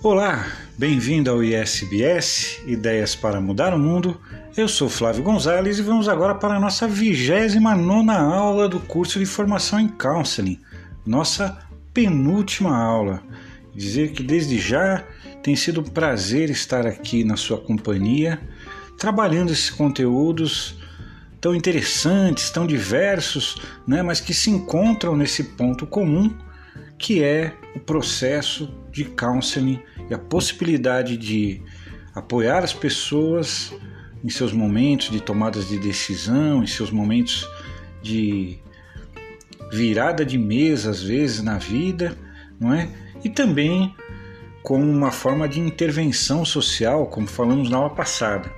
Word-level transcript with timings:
Olá, 0.00 0.46
bem-vindo 0.76 1.28
ao 1.28 1.42
ISBS 1.42 2.62
Ideias 2.64 3.16
para 3.16 3.40
Mudar 3.40 3.74
o 3.74 3.78
Mundo. 3.80 4.20
Eu 4.56 4.68
sou 4.68 4.88
Flávio 4.88 5.24
Gonzalez 5.24 5.80
e 5.80 5.82
vamos 5.82 6.08
agora 6.08 6.36
para 6.36 6.54
a 6.54 6.60
nossa 6.60 6.86
29 6.86 8.08
aula 8.12 8.68
do 8.68 8.78
curso 8.78 9.18
de 9.18 9.26
formação 9.26 9.80
em 9.80 9.88
counseling, 9.88 10.60
nossa 11.04 11.58
penúltima 11.92 12.76
aula. 12.76 13.20
Dizer 13.74 14.12
que 14.12 14.22
desde 14.22 14.56
já 14.60 15.02
tem 15.42 15.56
sido 15.56 15.80
um 15.80 15.84
prazer 15.84 16.48
estar 16.48 16.86
aqui 16.86 17.24
na 17.24 17.36
sua 17.36 17.58
companhia, 17.58 18.40
trabalhando 18.96 19.50
esses 19.50 19.68
conteúdos 19.68 20.76
tão 21.40 21.56
interessantes, 21.56 22.50
tão 22.50 22.68
diversos, 22.68 23.56
né, 23.84 24.00
mas 24.00 24.20
que 24.20 24.32
se 24.32 24.48
encontram 24.48 25.16
nesse 25.16 25.42
ponto 25.42 25.88
comum 25.88 26.32
que 26.98 27.22
é 27.22 27.54
o 27.78 27.80
processo 27.80 28.68
de 28.90 29.04
counseling 29.04 29.80
e 30.10 30.14
a 30.14 30.18
possibilidade 30.18 31.16
de 31.16 31.62
apoiar 32.14 32.64
as 32.64 32.72
pessoas 32.72 33.72
em 34.22 34.28
seus 34.28 34.52
momentos 34.52 35.10
de 35.10 35.20
tomadas 35.20 35.68
de 35.68 35.78
decisão, 35.78 36.62
em 36.62 36.66
seus 36.66 36.90
momentos 36.90 37.48
de 38.02 38.58
virada 39.70 40.24
de 40.24 40.36
mesa 40.36 40.90
às 40.90 41.02
vezes 41.02 41.40
na 41.40 41.56
vida, 41.56 42.18
não 42.58 42.74
é? 42.74 42.88
E 43.24 43.28
também 43.28 43.94
como 44.62 44.84
uma 44.84 45.12
forma 45.12 45.48
de 45.48 45.60
intervenção 45.60 46.44
social, 46.44 47.06
como 47.06 47.26
falamos 47.28 47.70
na 47.70 47.76
aula 47.76 47.90
passada. 47.90 48.50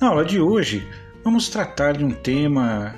Na 0.00 0.08
aula 0.08 0.24
de 0.24 0.40
hoje, 0.40 0.86
vamos 1.22 1.48
tratar 1.50 1.92
de 1.92 2.04
um 2.04 2.10
tema 2.10 2.94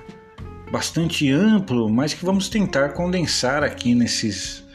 bastante 0.70 1.30
amplo, 1.30 1.90
mas 1.90 2.14
que 2.14 2.24
vamos 2.24 2.48
tentar 2.48 2.90
condensar 2.90 3.64
aqui 3.64 3.92
nesses 3.92 4.69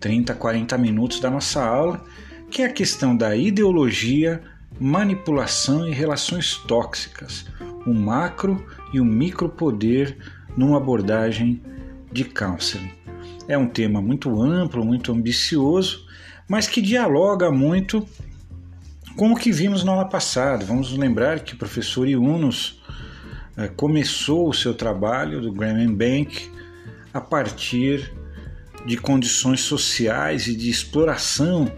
30, 0.00 0.34
40 0.34 0.78
minutos 0.78 1.20
da 1.20 1.30
nossa 1.30 1.62
aula, 1.62 2.02
que 2.50 2.62
é 2.62 2.66
a 2.66 2.72
questão 2.72 3.16
da 3.16 3.36
ideologia, 3.36 4.42
manipulação 4.80 5.86
e 5.86 5.92
relações 5.92 6.56
tóxicas, 6.56 7.46
o 7.86 7.92
macro 7.92 8.66
e 8.92 9.00
o 9.00 9.04
micropoder 9.04 10.16
numa 10.56 10.78
abordagem 10.78 11.62
de 12.10 12.24
counseling. 12.24 12.90
É 13.46 13.56
um 13.56 13.68
tema 13.68 14.00
muito 14.00 14.40
amplo, 14.40 14.84
muito 14.84 15.12
ambicioso, 15.12 16.06
mas 16.48 16.66
que 16.66 16.80
dialoga 16.80 17.50
muito 17.50 18.06
com 19.16 19.32
o 19.32 19.36
que 19.36 19.52
vimos 19.52 19.84
na 19.84 19.92
aula 19.92 20.08
passada. 20.08 20.64
Vamos 20.64 20.96
lembrar 20.96 21.40
que 21.40 21.54
o 21.54 21.58
professor 21.58 22.08
Yunus 22.08 22.80
é, 23.56 23.68
começou 23.68 24.48
o 24.48 24.54
seu 24.54 24.72
trabalho 24.72 25.40
do 25.40 25.52
Graham 25.52 25.94
Bank 25.94 26.50
a 27.12 27.20
partir 27.20 28.12
de 28.86 28.96
condições 28.96 29.60
sociais 29.60 30.46
e 30.46 30.54
de 30.54 30.70
exploração 30.70 31.70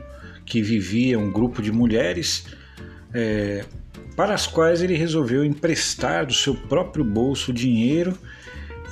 que 0.44 0.62
vivia 0.62 1.18
um 1.18 1.30
grupo 1.30 1.62
de 1.62 1.72
mulheres 1.72 2.46
é, 3.14 3.64
para 4.16 4.34
as 4.34 4.46
quais 4.46 4.82
ele 4.82 4.96
resolveu 4.96 5.44
emprestar 5.44 6.26
do 6.26 6.34
seu 6.34 6.54
próprio 6.54 7.04
bolso 7.04 7.52
dinheiro 7.52 8.16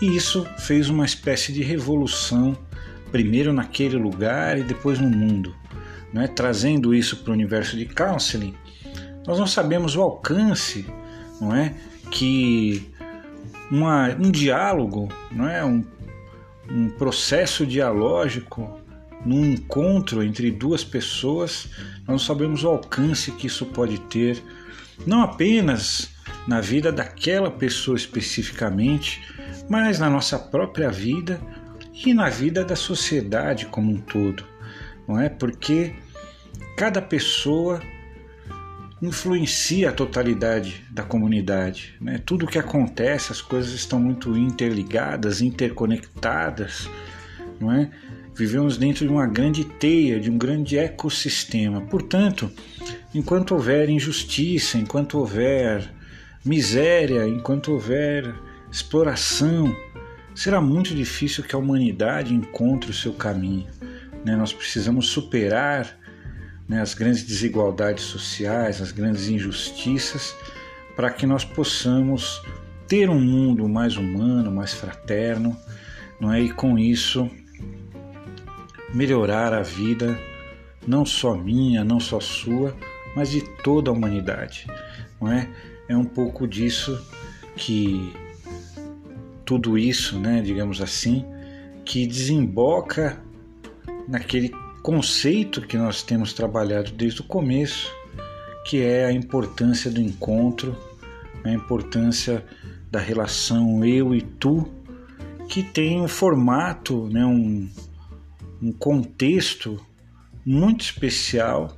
e 0.00 0.17
isso 0.17 0.47
fez 0.58 0.89
uma 0.89 1.05
espécie 1.05 1.52
de 1.52 1.62
revolução 1.62 2.56
primeiro 3.12 3.52
naquele 3.52 3.97
lugar 3.97 4.58
e 4.58 4.62
depois 4.62 4.98
no 4.98 5.11
mundo, 5.11 5.55
né? 6.12 6.27
trazendo 6.28 6.95
isso 6.95 7.19
para 7.19 7.30
o 7.30 7.34
universo 7.34 7.77
de 7.77 7.84
counseling. 7.86 8.55
Nós 9.27 9.39
não 9.39 9.47
sabemos 9.47 9.97
o 9.97 10.02
alcance, 10.02 10.86
não 11.41 11.55
é, 11.55 11.74
que 12.11 12.89
uma, 13.70 14.08
um 14.19 14.30
diálogo, 14.30 15.08
não 15.30 15.48
é? 15.48 15.64
um, 15.64 15.84
um 16.71 16.89
processo 16.89 17.67
dialógico, 17.67 18.81
num 19.25 19.45
encontro 19.45 20.23
entre 20.23 20.51
duas 20.51 20.85
pessoas, 20.85 21.69
nós 22.01 22.08
não 22.08 22.19
sabemos 22.19 22.64
o 22.64 22.69
alcance 22.69 23.33
que 23.33 23.47
isso 23.47 23.67
pode 23.67 23.98
ter, 24.03 24.42
não 25.07 25.23
apenas 25.23 26.11
na 26.47 26.61
vida 26.61 26.91
daquela 26.91 27.51
pessoa 27.51 27.97
especificamente, 27.97 29.20
mas 29.69 29.98
na 29.98 30.09
nossa 30.09 30.39
própria 30.39 30.91
vida 30.91 31.41
e 32.05 32.14
na 32.14 32.30
vida 32.30 32.64
da 32.64 32.77
sociedade 32.77 33.67
como 33.67 33.92
um 33.92 34.01
todo, 34.01 34.45
não 35.07 35.20
é? 35.20 35.29
Porque 35.29 35.95
cada 36.77 37.03
pessoa 37.03 37.83
influencia 39.02 39.88
a 39.88 39.92
totalidade 39.92 40.84
da 40.90 41.02
comunidade. 41.02 41.94
Né? 42.00 42.20
Tudo 42.24 42.44
o 42.44 42.48
que 42.48 42.58
acontece, 42.58 43.33
as 43.33 43.40
coisas 43.40 43.72
estão 43.72 43.98
muito 43.98 44.36
interligadas, 44.36 45.40
interconectadas. 45.40 46.88
Não 47.58 47.72
é? 47.72 47.90
Vivemos 48.34 48.77
dentro 48.77 49.06
de 49.06 49.12
uma 49.12 49.27
grande 49.27 49.64
teia, 49.64 50.20
de 50.20 50.30
um 50.30 50.38
grande 50.38 50.78
ecossistema. 50.78 51.80
Portanto, 51.83 52.50
enquanto 53.14 53.52
houver 53.52 53.88
injustiça, 53.88 54.78
enquanto 54.78 55.18
houver 55.18 55.90
miséria, 56.44 57.27
enquanto 57.27 57.72
houver 57.72 58.32
exploração, 58.70 59.74
será 60.34 60.61
muito 60.61 60.94
difícil 60.94 61.44
que 61.44 61.55
a 61.55 61.58
humanidade 61.58 62.34
encontre 62.34 62.90
o 62.90 62.94
seu 62.94 63.12
caminho. 63.12 63.67
Né? 64.24 64.36
Nós 64.36 64.52
precisamos 64.52 65.08
superar 65.08 65.99
né, 66.70 66.81
as 66.81 66.95
grandes 66.95 67.25
desigualdades 67.25 68.05
sociais, 68.05 68.81
as 68.81 68.92
grandes 68.92 69.29
injustiças, 69.29 70.36
para 70.95 71.11
que 71.11 71.27
nós 71.27 71.45
possamos 71.45 72.41
ter 72.86 73.11
um 73.11 73.20
mundo 73.20 73.69
mais 73.69 73.97
humano, 73.97 74.53
mais 74.53 74.73
fraterno, 74.73 75.57
não 76.20 76.33
é? 76.33 76.41
E 76.41 76.53
com 76.53 76.79
isso 76.79 77.29
melhorar 78.95 79.53
a 79.53 79.63
vida 79.63 80.17
não 80.86 81.05
só 81.05 81.35
minha, 81.35 81.83
não 81.83 81.98
só 81.98 82.20
sua, 82.20 82.77
mas 83.17 83.33
de 83.33 83.41
toda 83.64 83.91
a 83.91 83.92
humanidade, 83.92 84.69
não 85.20 85.30
é? 85.30 85.48
É 85.89 85.97
um 85.97 86.05
pouco 86.05 86.47
disso 86.47 87.05
que 87.57 88.13
tudo 89.45 89.77
isso, 89.77 90.20
né, 90.20 90.41
digamos 90.41 90.80
assim, 90.80 91.25
que 91.85 92.07
desemboca 92.07 93.20
naquele 94.07 94.53
conceito 94.83 95.61
que 95.61 95.77
nós 95.77 96.02
temos 96.02 96.33
trabalhado 96.33 96.91
desde 96.92 97.20
o 97.20 97.24
começo, 97.24 97.91
que 98.64 98.83
é 98.83 99.07
a 99.07 99.13
importância 99.13 99.91
do 99.91 100.01
encontro, 100.01 100.77
a 101.45 101.51
importância 101.51 102.45
da 102.91 102.98
relação 102.98 103.85
eu 103.85 104.14
e 104.14 104.23
tu, 104.23 104.68
que 105.48 105.63
tem 105.63 106.01
um 106.01 106.08
formato, 106.08 107.08
né, 107.08 107.24
um, 107.24 107.68
um 108.63 108.73
contexto 108.73 109.85
muito 110.45 110.83
especial 110.83 111.77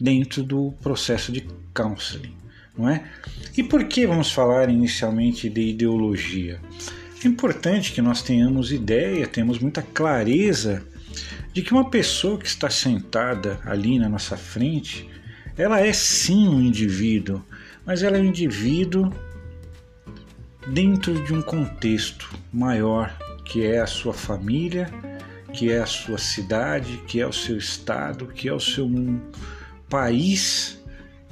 dentro 0.00 0.42
do 0.42 0.72
processo 0.82 1.30
de 1.30 1.46
counseling, 1.74 2.34
não 2.76 2.88
é? 2.88 3.04
E 3.56 3.62
por 3.62 3.84
que 3.84 4.06
vamos 4.06 4.32
falar 4.32 4.70
inicialmente 4.70 5.48
de 5.48 5.60
ideologia? 5.60 6.60
É 7.22 7.28
importante 7.28 7.92
que 7.92 8.00
nós 8.00 8.22
tenhamos 8.22 8.72
ideia, 8.72 9.26
temos 9.26 9.58
muita 9.58 9.82
clareza 9.82 10.82
de 11.52 11.62
que 11.62 11.72
uma 11.72 11.90
pessoa 11.90 12.38
que 12.38 12.46
está 12.46 12.70
sentada 12.70 13.60
ali 13.64 13.98
na 13.98 14.08
nossa 14.08 14.36
frente, 14.36 15.08
ela 15.56 15.80
é 15.80 15.92
sim 15.92 16.48
um 16.48 16.60
indivíduo, 16.60 17.44
mas 17.84 18.02
ela 18.02 18.16
é 18.16 18.20
um 18.20 18.24
indivíduo 18.24 19.12
dentro 20.68 21.22
de 21.24 21.32
um 21.32 21.42
contexto 21.42 22.30
maior, 22.52 23.14
que 23.44 23.64
é 23.64 23.80
a 23.80 23.86
sua 23.86 24.12
família, 24.12 24.90
que 25.52 25.70
é 25.70 25.80
a 25.80 25.86
sua 25.86 26.18
cidade, 26.18 26.98
que 27.06 27.20
é 27.20 27.26
o 27.26 27.32
seu 27.32 27.56
estado, 27.56 28.26
que 28.28 28.48
é 28.48 28.52
o 28.52 28.60
seu 28.60 28.88
país 29.88 30.80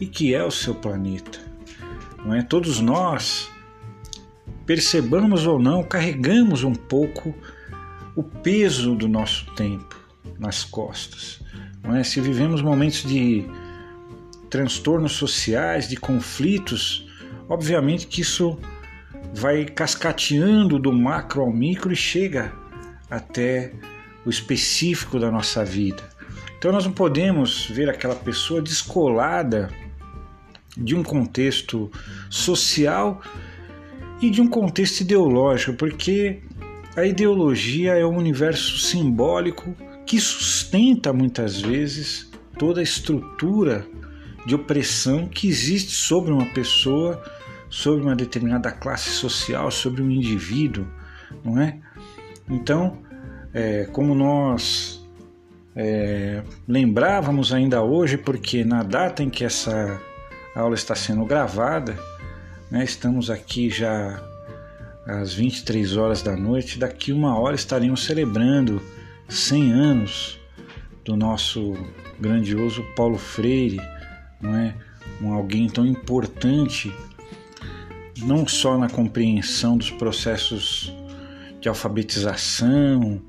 e 0.00 0.06
que 0.06 0.34
é 0.34 0.42
o 0.42 0.50
seu 0.50 0.74
planeta. 0.74 1.38
Não 2.24 2.34
é? 2.34 2.42
Todos 2.42 2.80
nós, 2.80 3.48
percebamos 4.66 5.46
ou 5.46 5.58
não, 5.58 5.84
carregamos 5.84 6.64
um 6.64 6.74
pouco 6.74 7.34
o 8.18 8.22
peso 8.24 8.96
do 8.96 9.06
nosso 9.06 9.46
tempo 9.54 9.96
nas 10.40 10.64
costas. 10.64 11.40
Não 11.84 11.94
é? 11.94 12.02
Se 12.02 12.20
vivemos 12.20 12.60
momentos 12.60 13.04
de 13.04 13.44
transtornos 14.50 15.12
sociais, 15.12 15.88
de 15.88 15.96
conflitos, 15.96 17.08
obviamente 17.48 18.08
que 18.08 18.22
isso 18.22 18.58
vai 19.32 19.64
cascateando 19.66 20.80
do 20.80 20.92
macro 20.92 21.42
ao 21.42 21.52
micro 21.52 21.92
e 21.92 21.96
chega 21.96 22.52
até 23.08 23.72
o 24.26 24.30
específico 24.30 25.20
da 25.20 25.30
nossa 25.30 25.64
vida. 25.64 26.02
Então 26.58 26.72
nós 26.72 26.84
não 26.84 26.92
podemos 26.92 27.66
ver 27.66 27.88
aquela 27.88 28.16
pessoa 28.16 28.60
descolada 28.60 29.70
de 30.76 30.96
um 30.96 31.04
contexto 31.04 31.88
social 32.28 33.22
e 34.20 34.28
de 34.28 34.40
um 34.40 34.48
contexto 34.48 35.02
ideológico, 35.02 35.74
porque 35.74 36.42
a 36.98 37.06
ideologia 37.06 37.94
é 37.94 38.04
um 38.04 38.16
universo 38.16 38.76
simbólico 38.78 39.72
que 40.04 40.18
sustenta 40.18 41.12
muitas 41.12 41.60
vezes 41.60 42.28
toda 42.58 42.80
a 42.80 42.82
estrutura 42.82 43.86
de 44.44 44.56
opressão 44.56 45.28
que 45.28 45.46
existe 45.46 45.92
sobre 45.92 46.32
uma 46.32 46.46
pessoa, 46.46 47.22
sobre 47.70 48.02
uma 48.02 48.16
determinada 48.16 48.72
classe 48.72 49.10
social, 49.10 49.70
sobre 49.70 50.02
um 50.02 50.10
indivíduo, 50.10 50.88
não 51.44 51.60
é? 51.60 51.78
Então, 52.50 52.98
é, 53.54 53.84
como 53.92 54.12
nós 54.12 55.00
é, 55.76 56.42
lembrávamos 56.66 57.52
ainda 57.52 57.80
hoje, 57.80 58.18
porque 58.18 58.64
na 58.64 58.82
data 58.82 59.22
em 59.22 59.30
que 59.30 59.44
essa 59.44 60.00
aula 60.52 60.74
está 60.74 60.96
sendo 60.96 61.24
gravada, 61.24 61.96
né, 62.68 62.82
estamos 62.82 63.30
aqui 63.30 63.70
já 63.70 64.20
às 65.08 65.32
23 65.32 65.96
horas 65.96 66.22
da 66.22 66.36
noite, 66.36 66.78
daqui 66.78 67.12
uma 67.12 67.38
hora 67.38 67.54
estaremos 67.54 68.04
celebrando 68.04 68.82
100 69.26 69.72
anos 69.72 70.38
do 71.02 71.16
nosso 71.16 71.74
grandioso 72.20 72.84
Paulo 72.94 73.16
Freire, 73.16 73.80
não 74.38 74.54
é? 74.54 74.74
Um 75.22 75.32
alguém 75.32 75.66
tão 75.66 75.86
importante 75.86 76.92
não 78.18 78.46
só 78.46 78.76
na 78.76 78.90
compreensão 78.90 79.78
dos 79.78 79.90
processos 79.90 80.94
de 81.58 81.68
alfabetização 81.68 83.22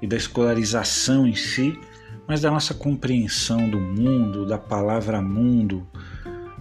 e 0.00 0.06
da 0.06 0.16
escolarização 0.16 1.26
em 1.26 1.34
si, 1.34 1.78
mas 2.26 2.40
da 2.40 2.50
nossa 2.50 2.72
compreensão 2.72 3.68
do 3.68 3.78
mundo, 3.78 4.46
da 4.46 4.56
palavra 4.56 5.20
mundo, 5.20 5.86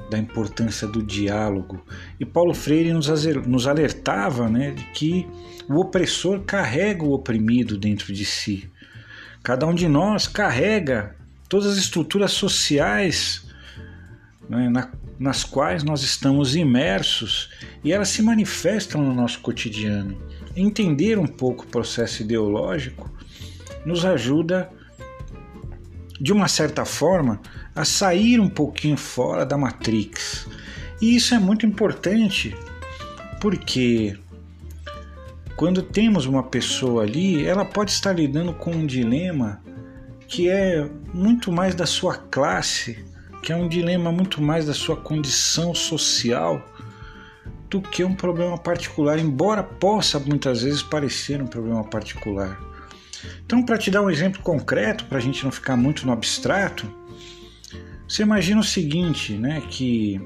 da 0.09 0.17
importância 0.17 0.87
do 0.87 1.03
diálogo. 1.03 1.85
E 2.19 2.25
Paulo 2.25 2.53
Freire 2.53 2.91
nos 2.91 3.67
alertava 3.67 4.49
né, 4.49 4.71
de 4.71 4.83
que 4.85 5.27
o 5.67 5.79
opressor 5.79 6.41
carrega 6.41 7.03
o 7.03 7.13
oprimido 7.13 7.77
dentro 7.77 8.11
de 8.11 8.25
si. 8.25 8.69
Cada 9.43 9.65
um 9.65 9.73
de 9.73 9.87
nós 9.87 10.27
carrega 10.27 11.15
todas 11.47 11.67
as 11.67 11.77
estruturas 11.77 12.31
sociais 12.31 13.47
né, 14.49 14.67
na, 14.69 14.91
nas 15.19 15.43
quais 15.43 15.83
nós 15.83 16.01
estamos 16.01 16.55
imersos 16.55 17.49
e 17.83 17.91
elas 17.93 18.09
se 18.09 18.21
manifestam 18.21 19.01
no 19.01 19.13
nosso 19.13 19.39
cotidiano. 19.39 20.19
Entender 20.55 21.19
um 21.19 21.27
pouco 21.27 21.63
o 21.63 21.67
processo 21.67 22.23
ideológico 22.23 23.11
nos 23.85 24.03
ajuda, 24.03 24.69
de 26.19 26.33
uma 26.33 26.47
certa 26.47 26.83
forma, 26.85 27.39
a 27.75 27.85
sair 27.85 28.39
um 28.39 28.49
pouquinho 28.49 28.97
fora 28.97 29.45
da 29.45 29.57
Matrix. 29.57 30.47
E 31.01 31.15
isso 31.15 31.33
é 31.33 31.39
muito 31.39 31.65
importante 31.65 32.55
porque 33.39 34.17
quando 35.55 35.81
temos 35.81 36.25
uma 36.25 36.43
pessoa 36.43 37.03
ali, 37.03 37.45
ela 37.45 37.63
pode 37.63 37.91
estar 37.91 38.13
lidando 38.13 38.53
com 38.53 38.71
um 38.71 38.85
dilema 38.85 39.61
que 40.27 40.49
é 40.49 40.89
muito 41.13 41.51
mais 41.51 41.73
da 41.73 41.85
sua 41.85 42.15
classe, 42.15 43.03
que 43.41 43.51
é 43.51 43.55
um 43.55 43.67
dilema 43.67 44.11
muito 44.11 44.41
mais 44.41 44.65
da 44.65 44.73
sua 44.73 44.95
condição 44.95 45.73
social 45.73 46.61
do 47.69 47.81
que 47.81 48.03
um 48.03 48.15
problema 48.15 48.57
particular, 48.57 49.19
embora 49.19 49.63
possa 49.63 50.19
muitas 50.19 50.63
vezes 50.63 50.83
parecer 50.83 51.41
um 51.41 51.47
problema 51.47 51.83
particular. 51.83 52.59
Então, 53.45 53.63
para 53.63 53.77
te 53.77 53.89
dar 53.89 54.01
um 54.01 54.09
exemplo 54.09 54.41
concreto, 54.41 55.05
para 55.05 55.17
a 55.17 55.21
gente 55.21 55.43
não 55.43 55.51
ficar 55.51 55.75
muito 55.75 56.05
no 56.05 56.11
abstrato, 56.11 56.91
você 58.07 58.23
imagina 58.23 58.59
o 58.59 58.63
seguinte, 58.63 59.33
né, 59.33 59.61
que 59.69 60.19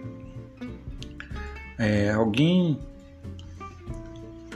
é, 1.78 2.12
alguém 2.12 2.80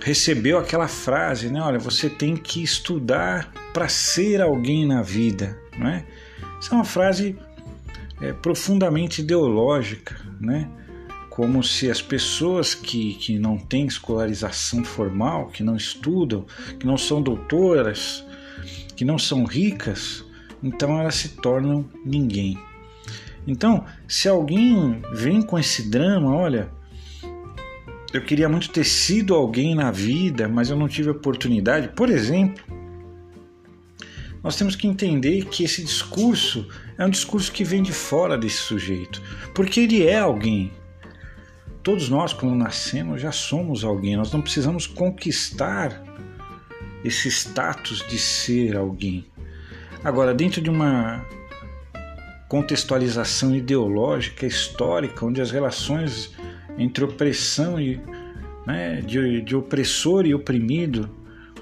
recebeu 0.02 0.58
aquela 0.58 0.88
frase, 0.88 1.50
né, 1.50 1.62
olha, 1.62 1.80
você 1.80 2.10
tem 2.10 2.38
que 2.38 2.64
estudar 2.64 3.52
para 3.74 3.90
ser 3.90 4.42
alguém 4.42 4.86
na 4.86 5.02
vida, 5.02 5.60
não 5.78 5.88
é? 5.88 6.06
Isso 6.60 6.74
é 6.74 6.76
uma 6.76 6.86
frase 6.86 7.38
é, 8.22 8.34
profundamente 8.34 9.22
ideológica, 9.22 10.16
né? 10.40 10.70
como 11.38 11.64
se 11.64 11.92
as 11.92 12.02
pessoas 12.02 12.74
que, 12.74 13.14
que 13.14 13.38
não 13.38 13.60
têm 13.60 13.86
escolarização 13.86 14.84
formal, 14.84 15.50
que 15.50 15.62
não 15.62 15.76
estudam, 15.76 16.48
que 16.80 16.88
não 16.88 16.98
são 16.98 17.22
doutoras, 17.22 18.26
que 18.98 19.06
não 19.06 19.18
são 19.18 19.46
ricas, 19.46 20.26
então 20.62 21.00
elas 21.00 21.16
se 21.16 21.30
tornam 21.30 21.86
ninguém. 22.04 22.58
Então, 23.48 23.86
se 24.06 24.28
alguém 24.28 25.02
vem 25.14 25.42
com 25.42 25.58
esse 25.58 25.90
drama, 25.90 26.36
olha, 26.36 26.70
eu 28.14 28.22
queria 28.22 28.50
muito 28.50 28.70
ter 28.70 28.84
sido 28.84 29.34
alguém 29.34 29.74
na 29.74 29.92
vida, 29.92 30.50
mas 30.50 30.70
eu 30.70 30.76
não 30.76 30.90
tive 30.90 31.10
oportunidade, 31.10 31.88
por 31.90 32.10
exemplo, 32.10 32.62
nós 34.44 34.58
temos 34.58 34.76
que 34.76 34.88
entender 34.88 35.46
que 35.46 35.64
esse 35.64 35.82
discurso 35.82 36.68
é 36.98 37.06
um 37.06 37.10
discurso 37.10 37.52
que 37.52 37.64
vem 37.64 37.82
de 37.82 37.94
fora 37.94 38.38
desse 38.38 38.58
sujeito, 38.58 39.22
porque 39.54 39.80
ele 39.80 40.06
é 40.06 40.20
alguém, 40.20 40.72
Todos 41.88 42.10
nós, 42.10 42.34
quando 42.34 42.54
nascemos, 42.54 43.22
já 43.22 43.32
somos 43.32 43.86
alguém. 43.86 44.18
Nós 44.18 44.30
não 44.30 44.42
precisamos 44.42 44.86
conquistar 44.86 46.04
esse 47.04 47.30
status 47.30 48.06
de 48.08 48.18
ser 48.18 48.76
alguém. 48.76 49.26
Agora, 50.04 50.34
dentro 50.34 50.62
de 50.62 50.70
uma 50.70 51.26
contextualização 52.48 53.56
ideológica, 53.56 54.46
histórica, 54.46 55.26
onde 55.26 55.42
as 55.42 55.52
relações 55.52 56.34
entre 56.78 57.04
opressão 57.04 57.80
e 57.80 58.00
né, 58.66 59.02
de, 59.02 59.42
de 59.42 59.56
opressor 59.56 60.26
e 60.26 60.34
oprimido 60.34 61.10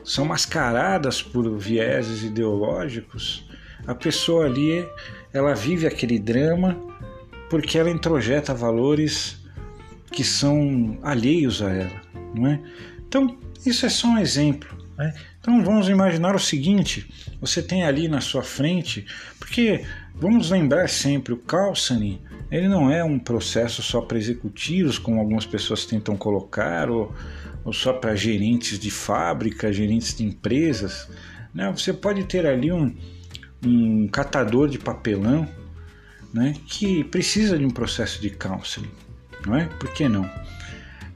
são 0.03 0.25
mascaradas 0.25 1.21
por 1.21 1.57
vieses 1.57 2.23
ideológicos, 2.23 3.47
a 3.87 3.95
pessoa 3.95 4.45
ali 4.45 4.87
ela 5.33 5.53
vive 5.55 5.87
aquele 5.87 6.19
drama 6.19 6.77
porque 7.49 7.77
ela 7.77 7.89
introjeta 7.89 8.53
valores 8.53 9.37
que 10.11 10.23
são 10.23 10.97
alheios 11.01 11.61
a 11.61 11.71
ela, 11.71 12.01
não 12.33 12.47
é? 12.47 12.59
Então, 13.07 13.37
isso 13.65 13.85
é 13.85 13.89
só 13.89 14.07
um 14.07 14.17
exemplo. 14.17 14.74
Né? 14.97 15.13
Então, 15.39 15.63
vamos 15.63 15.89
imaginar 15.89 16.35
o 16.35 16.39
seguinte: 16.39 17.09
você 17.39 17.61
tem 17.61 17.83
ali 17.83 18.07
na 18.07 18.21
sua 18.21 18.43
frente, 18.43 19.05
porque 19.39 19.83
vamos 20.13 20.49
lembrar 20.49 20.89
sempre, 20.89 21.33
o 21.33 21.37
Calcani, 21.37 22.21
ele 22.49 22.67
não 22.67 22.89
é 22.91 23.03
um 23.03 23.19
processo 23.19 23.81
só 23.81 24.01
para 24.01 24.17
executivos, 24.17 24.97
como 24.97 25.19
algumas 25.19 25.45
pessoas 25.45 25.85
tentam 25.85 26.15
colocar, 26.15 26.89
ou, 26.89 27.13
ou 27.63 27.73
só 27.73 27.93
para 27.93 28.15
gerentes 28.15 28.79
de 28.79 28.91
fábrica, 28.91 29.73
gerentes 29.73 30.15
de 30.15 30.23
empresas. 30.23 31.09
Né? 31.53 31.71
Você 31.71 31.93
pode 31.93 32.23
ter 32.25 32.45
ali 32.45 32.71
um, 32.71 32.95
um 33.65 34.07
catador 34.07 34.69
de 34.69 34.77
papelão 34.77 35.47
né, 36.33 36.53
que 36.67 37.03
precisa 37.05 37.57
de 37.57 37.65
um 37.65 37.69
processo 37.69 38.21
de 38.21 38.29
counseling 38.29 38.91
não 39.45 39.55
é? 39.55 39.65
Por 39.65 39.91
que 39.93 40.09
não? 40.09 40.29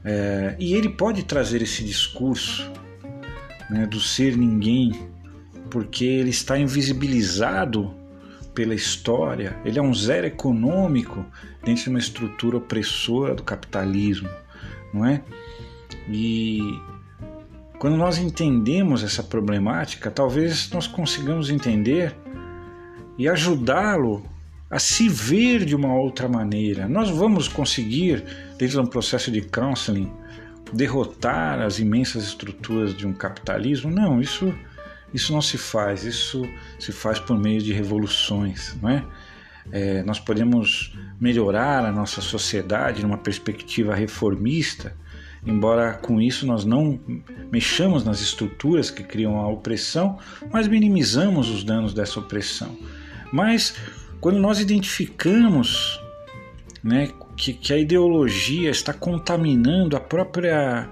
É, 0.04 0.56
e 0.58 0.74
ele 0.74 0.88
pode 0.88 1.24
trazer 1.24 1.60
esse 1.62 1.84
discurso 1.84 2.70
né, 3.70 3.86
do 3.86 4.00
ser 4.00 4.36
ninguém, 4.36 5.08
porque 5.70 6.04
ele 6.04 6.30
está 6.30 6.58
invisibilizado 6.58 7.94
pela 8.54 8.74
história, 8.74 9.56
ele 9.64 9.78
é 9.78 9.82
um 9.82 9.94
zero 9.94 10.26
econômico 10.26 11.24
dentro 11.64 11.84
de 11.84 11.90
uma 11.90 11.98
estrutura 11.98 12.56
opressora 12.56 13.34
do 13.34 13.42
capitalismo, 13.42 14.28
não 14.92 15.06
é? 15.06 15.22
E 16.08 16.60
quando 17.78 17.96
nós 17.96 18.18
entendemos 18.18 19.02
essa 19.02 19.22
problemática, 19.22 20.10
talvez 20.10 20.68
nós 20.70 20.86
consigamos 20.86 21.48
entender 21.48 22.14
e 23.16 23.28
ajudá-lo 23.28 24.24
a 24.70 24.78
se 24.78 25.08
ver 25.08 25.64
de 25.64 25.74
uma 25.74 25.94
outra 25.94 26.28
maneira. 26.28 26.88
Nós 26.88 27.10
vamos 27.10 27.48
conseguir, 27.48 28.24
dentro 28.58 28.68
de 28.68 28.80
um 28.80 28.86
processo 28.86 29.30
de 29.30 29.42
counseling, 29.42 30.12
derrotar 30.72 31.60
as 31.60 31.78
imensas 31.78 32.24
estruturas 32.24 32.96
de 32.96 33.06
um 33.06 33.12
capitalismo? 33.12 33.90
Não, 33.90 34.20
isso, 34.20 34.54
isso 35.12 35.32
não 35.32 35.42
se 35.42 35.58
faz. 35.58 36.04
Isso 36.04 36.48
se 36.78 36.92
faz 36.92 37.18
por 37.18 37.38
meio 37.38 37.60
de 37.60 37.72
revoluções, 37.72 38.76
não 38.80 38.90
é? 38.90 39.04
É, 39.72 40.02
nós 40.02 40.18
podemos 40.18 40.96
melhorar 41.20 41.84
a 41.84 41.92
nossa 41.92 42.20
sociedade 42.20 43.02
numa 43.02 43.18
perspectiva 43.18 43.94
reformista, 43.94 44.96
embora 45.46 45.94
com 45.94 46.20
isso 46.20 46.46
nós 46.46 46.64
não 46.64 46.98
mexamos 47.52 48.04
nas 48.04 48.20
estruturas 48.20 48.90
que 48.90 49.04
criam 49.04 49.38
a 49.38 49.48
opressão, 49.48 50.18
mas 50.50 50.66
minimizamos 50.66 51.48
os 51.48 51.62
danos 51.62 51.94
dessa 51.94 52.18
opressão. 52.18 52.76
Mas 53.32 53.76
quando 54.20 54.38
nós 54.38 54.58
identificamos 54.58 56.00
né, 56.82 57.10
que, 57.40 57.54
que 57.54 57.72
a 57.72 57.78
ideologia 57.78 58.68
está 58.68 58.92
contaminando 58.92 59.96
a 59.96 60.00
própria 60.00 60.86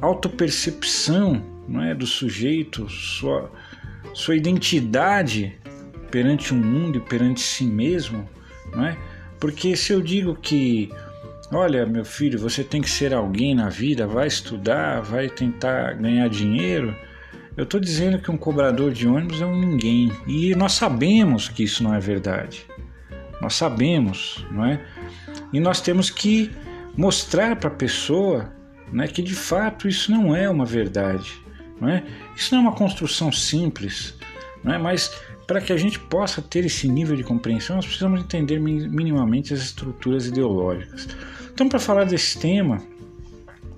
autopercepção 0.00 1.44
não 1.68 1.82
é, 1.82 1.94
do 1.94 2.06
sujeito, 2.06 2.88
sua, 2.88 3.52
sua 4.14 4.34
identidade 4.34 5.58
perante 6.10 6.54
o 6.54 6.56
mundo 6.56 6.96
e 6.96 7.00
perante 7.02 7.40
si 7.40 7.64
mesmo, 7.64 8.26
não 8.74 8.86
é? 8.86 8.96
Porque 9.38 9.76
se 9.76 9.92
eu 9.92 10.00
digo 10.00 10.34
que, 10.34 10.90
olha, 11.52 11.84
meu 11.84 12.06
filho, 12.06 12.38
você 12.38 12.64
tem 12.64 12.80
que 12.80 12.88
ser 12.88 13.12
alguém 13.12 13.54
na 13.54 13.68
vida, 13.68 14.06
vai 14.06 14.26
estudar, 14.26 15.02
vai 15.02 15.28
tentar 15.28 15.92
ganhar 15.92 16.26
dinheiro, 16.30 16.96
eu 17.54 17.64
estou 17.64 17.78
dizendo 17.78 18.18
que 18.18 18.30
um 18.30 18.38
cobrador 18.38 18.92
de 18.92 19.06
ônibus 19.06 19.42
é 19.42 19.44
um 19.44 19.60
ninguém 19.60 20.10
e 20.26 20.54
nós 20.54 20.72
sabemos 20.72 21.50
que 21.50 21.64
isso 21.64 21.82
não 21.82 21.94
é 21.94 22.00
verdade. 22.00 22.64
Nós 23.40 23.54
sabemos, 23.54 24.44
não 24.50 24.64
é? 24.64 24.80
E 25.52 25.60
nós 25.60 25.80
temos 25.80 26.10
que 26.10 26.50
mostrar 26.96 27.56
para 27.56 27.68
a 27.68 27.74
pessoa 27.74 28.52
né, 28.92 29.06
que 29.06 29.22
de 29.22 29.34
fato 29.34 29.88
isso 29.88 30.10
não 30.10 30.34
é 30.34 30.48
uma 30.48 30.64
verdade. 30.64 31.32
Não 31.80 31.88
é? 31.88 32.04
Isso 32.34 32.54
não 32.54 32.62
é 32.62 32.68
uma 32.68 32.76
construção 32.76 33.30
simples, 33.30 34.14
não 34.64 34.74
é? 34.74 34.78
mas 34.78 35.14
para 35.46 35.60
que 35.60 35.72
a 35.72 35.76
gente 35.76 35.98
possa 35.98 36.42
ter 36.42 36.66
esse 36.66 36.86
nível 36.88 37.16
de 37.16 37.24
compreensão, 37.24 37.76
nós 37.76 37.86
precisamos 37.86 38.20
entender 38.20 38.58
minimamente 38.60 39.54
as 39.54 39.60
estruturas 39.60 40.26
ideológicas. 40.26 41.08
Então, 41.50 41.68
para 41.68 41.78
falar 41.78 42.04
desse 42.04 42.38
tema, 42.38 42.82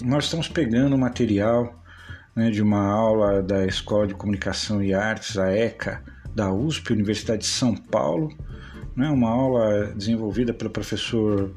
nós 0.03 0.25
estamos 0.25 0.49
pegando 0.49 0.97
o 0.97 0.99
material 0.99 1.81
né, 2.35 2.51
de 2.51 2.61
uma 2.61 2.85
aula 2.85 3.41
da 3.41 3.65
Escola 3.67 4.07
de 4.07 4.15
Comunicação 4.15 4.83
e 4.83 4.93
Artes, 4.93 5.39
a 5.39 5.53
ECA, 5.53 6.03
da 6.35 6.53
USP, 6.53 6.93
Universidade 6.93 7.43
de 7.43 7.49
São 7.49 7.77
Paulo, 7.77 8.37
né, 8.97 9.09
uma 9.09 9.31
aula 9.31 9.93
desenvolvida 9.95 10.53
pelo 10.53 10.71
professor 10.71 11.51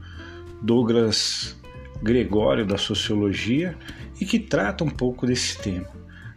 Douglas 0.61 1.55
Gregório 2.01 2.65
da 2.65 2.77
Sociologia 2.77 3.77
e 4.19 4.25
que 4.25 4.39
trata 4.39 4.83
um 4.83 4.89
pouco 4.89 5.25
desse 5.25 5.57
tema. 5.57 5.87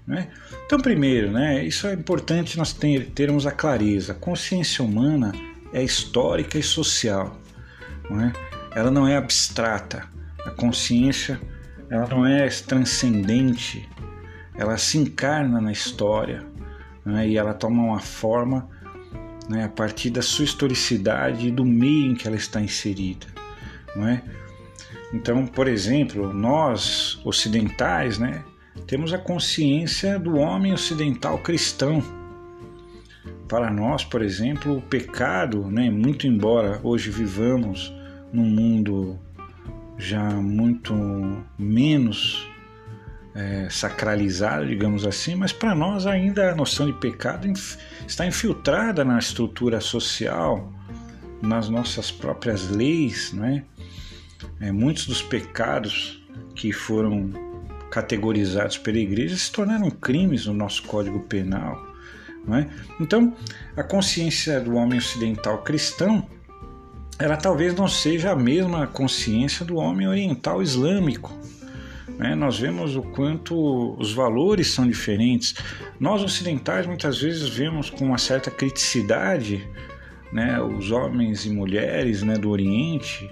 Né? 0.06 0.28
Então, 0.64 0.78
primeiro, 0.78 1.32
né, 1.32 1.64
isso 1.64 1.86
é 1.86 1.92
importante 1.92 2.56
nós 2.56 2.72
ter, 2.72 3.10
termos 3.10 3.46
a 3.46 3.50
clareza. 3.50 4.12
A 4.12 4.14
consciência 4.14 4.84
humana 4.84 5.32
é 5.72 5.82
histórica 5.82 6.58
e 6.58 6.62
social. 6.62 7.36
Não 8.08 8.20
é? 8.20 8.32
Ela 8.74 8.90
não 8.90 9.06
é 9.06 9.16
abstrata. 9.16 10.04
A 10.44 10.50
consciência 10.50 11.40
ela 11.90 12.06
não 12.08 12.24
é 12.24 12.48
transcendente. 12.48 13.88
Ela 14.54 14.78
se 14.78 14.98
encarna 14.98 15.60
na 15.60 15.72
história 15.72 16.44
né, 17.04 17.28
e 17.28 17.36
ela 17.36 17.52
toma 17.52 17.82
uma 17.82 18.00
forma 18.00 18.68
né, 19.48 19.64
a 19.64 19.68
partir 19.68 20.10
da 20.10 20.22
sua 20.22 20.44
historicidade 20.44 21.48
e 21.48 21.50
do 21.50 21.64
meio 21.64 22.12
em 22.12 22.14
que 22.14 22.26
ela 22.26 22.36
está 22.36 22.60
inserida. 22.60 23.26
Não 23.94 24.08
é? 24.08 24.22
Então, 25.12 25.46
por 25.46 25.68
exemplo, 25.68 26.32
nós 26.32 27.20
ocidentais, 27.24 28.18
né, 28.18 28.44
temos 28.86 29.12
a 29.12 29.18
consciência 29.18 30.18
do 30.18 30.36
homem 30.36 30.72
ocidental 30.72 31.38
cristão. 31.38 32.02
Para 33.48 33.70
nós, 33.70 34.04
por 34.04 34.22
exemplo, 34.22 34.78
o 34.78 34.82
pecado, 34.82 35.70
né, 35.70 35.88
muito 35.90 36.26
embora 36.26 36.80
hoje 36.82 37.10
vivamos 37.10 37.92
num 38.32 38.44
mundo 38.44 39.18
já 39.96 40.28
muito 40.30 40.92
menos 41.58 42.46
é, 43.36 43.68
sacralizado, 43.68 44.66
digamos 44.66 45.06
assim, 45.06 45.34
mas 45.34 45.52
para 45.52 45.74
nós 45.74 46.06
ainda 46.06 46.50
a 46.50 46.54
noção 46.54 46.86
de 46.86 46.94
pecado 46.94 47.46
está 48.06 48.26
infiltrada 48.26 49.04
na 49.04 49.18
estrutura 49.18 49.78
social, 49.80 50.72
nas 51.42 51.68
nossas 51.68 52.10
próprias 52.10 52.70
leis, 52.70 53.32
né? 53.32 53.62
É, 54.58 54.72
muitos 54.72 55.06
dos 55.06 55.20
pecados 55.20 56.24
que 56.54 56.72
foram 56.72 57.30
categorizados 57.90 58.78
pela 58.78 58.98
igreja 58.98 59.36
se 59.36 59.52
tornaram 59.52 59.90
crimes 59.90 60.46
no 60.46 60.54
nosso 60.54 60.82
Código 60.84 61.20
Penal. 61.20 61.86
É? 62.48 62.66
Então, 63.00 63.34
a 63.76 63.82
consciência 63.82 64.60
do 64.60 64.76
homem 64.76 64.98
ocidental 64.98 65.62
cristão, 65.62 66.26
ela 67.18 67.36
talvez 67.36 67.74
não 67.74 67.88
seja 67.88 68.30
a 68.30 68.36
mesma 68.36 68.86
consciência 68.86 69.64
do 69.64 69.76
homem 69.76 70.06
oriental 70.06 70.62
islâmico. 70.62 71.36
Né? 72.18 72.34
Nós 72.34 72.58
vemos 72.58 72.96
o 72.96 73.02
quanto 73.02 73.96
os 73.98 74.12
valores 74.12 74.72
são 74.72 74.86
diferentes. 74.86 75.54
Nós 75.98 76.22
ocidentais 76.22 76.86
muitas 76.86 77.20
vezes 77.20 77.48
vemos 77.48 77.90
com 77.90 78.04
uma 78.04 78.18
certa 78.18 78.50
criticidade 78.50 79.66
né, 80.32 80.60
os 80.60 80.90
homens 80.90 81.46
e 81.46 81.50
mulheres 81.50 82.22
né, 82.22 82.34
do 82.34 82.50
Oriente, 82.50 83.30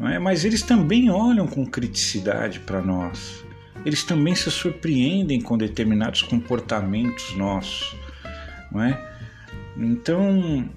é? 0.00 0.18
mas 0.18 0.44
eles 0.44 0.62
também 0.62 1.10
olham 1.10 1.46
com 1.46 1.66
criticidade 1.66 2.60
para 2.60 2.80
nós 2.80 3.42
eles 3.84 4.04
também 4.04 4.34
se 4.34 4.50
surpreendem 4.50 5.40
com 5.40 5.58
determinados 5.58 6.22
comportamentos 6.22 7.34
nossos, 7.36 7.96
não 8.70 8.82
é? 8.82 9.12
Então, 9.76 10.68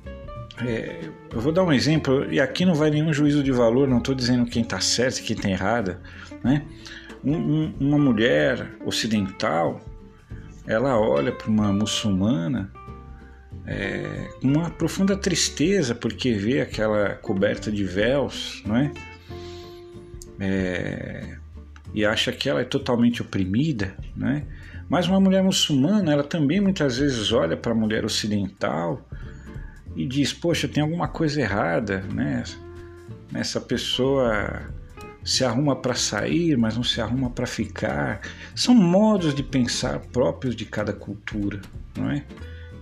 é, 0.65 1.10
eu 1.32 1.42
vou 1.42 1.51
dar 1.51 1.63
um 1.63 1.72
exemplo, 1.72 2.32
e 2.32 2.39
aqui 2.39 2.65
não 2.65 2.74
vai 2.74 2.89
nenhum 2.89 3.13
juízo 3.13 3.44
de 3.44 3.51
valor, 3.51 3.88
não 3.88 4.00
estou 4.00 4.15
dizendo 4.15 4.46
quem 4.46 4.63
está 4.63 4.80
certo 4.80 5.20
e 5.20 5.24
quem 5.24 5.36
está 5.36 5.50
errada, 5.50 6.01
né? 6.44 6.63
Um, 7.25 7.36
um, 7.36 7.74
uma 7.79 7.98
mulher 7.98 8.77
ocidental, 8.86 9.82
ela 10.67 11.00
olha 11.00 11.32
para 11.32 11.50
uma 11.50 11.74
muçulmana 11.74 12.72
é, 13.65 14.29
com 14.39 14.48
uma 14.48 14.70
profunda 14.70 15.17
tristeza 15.17 15.96
porque 15.96 16.34
vê 16.34 16.62
aquela 16.62 17.15
coberta 17.15 17.72
de 17.72 17.84
véus, 17.84 18.62
não 18.65 18.75
é? 18.75 18.91
é 20.39 21.38
e 21.94 22.03
acha 22.05 22.32
que 22.34 22.50
ela 22.50 22.60
é 22.60 22.65
totalmente 22.65 23.22
oprimida, 23.22 23.96
né? 24.15 24.46
Mas 24.89 25.08
uma 25.08 25.20
mulher 25.20 25.41
muçulmana, 25.41 26.12
ela 26.12 26.24
também 26.24 26.60
muitas 26.60 26.98
vezes 26.98 27.32
olha 27.32 27.55
para 27.55 27.72
a 27.72 27.75
mulher 27.75 28.03
ocidental 28.03 29.08
e 29.96 30.05
diz: 30.05 30.34
Poxa, 30.34 30.67
tem 30.67 30.84
alguma 30.84 31.08
coisa 31.08 31.39
errada, 31.39 32.01
né? 32.13 32.44
Essa 33.34 33.62
pessoa 33.62 34.62
se 35.25 35.44
arruma 35.44 35.75
para 35.75 35.96
sair, 35.96 36.55
mas 36.55 36.77
não 36.77 36.84
se 36.84 37.01
arruma 37.01 37.32
para 37.32 37.48
ficar. 37.48 38.22
São 38.55 38.75
modos 38.75 39.34
de 39.34 39.41
pensar 39.41 40.00
próprios 40.00 40.55
de 40.55 40.65
cada 40.65 40.94
cultura, 40.94 41.60
não 41.98 42.12
é? 42.12 42.24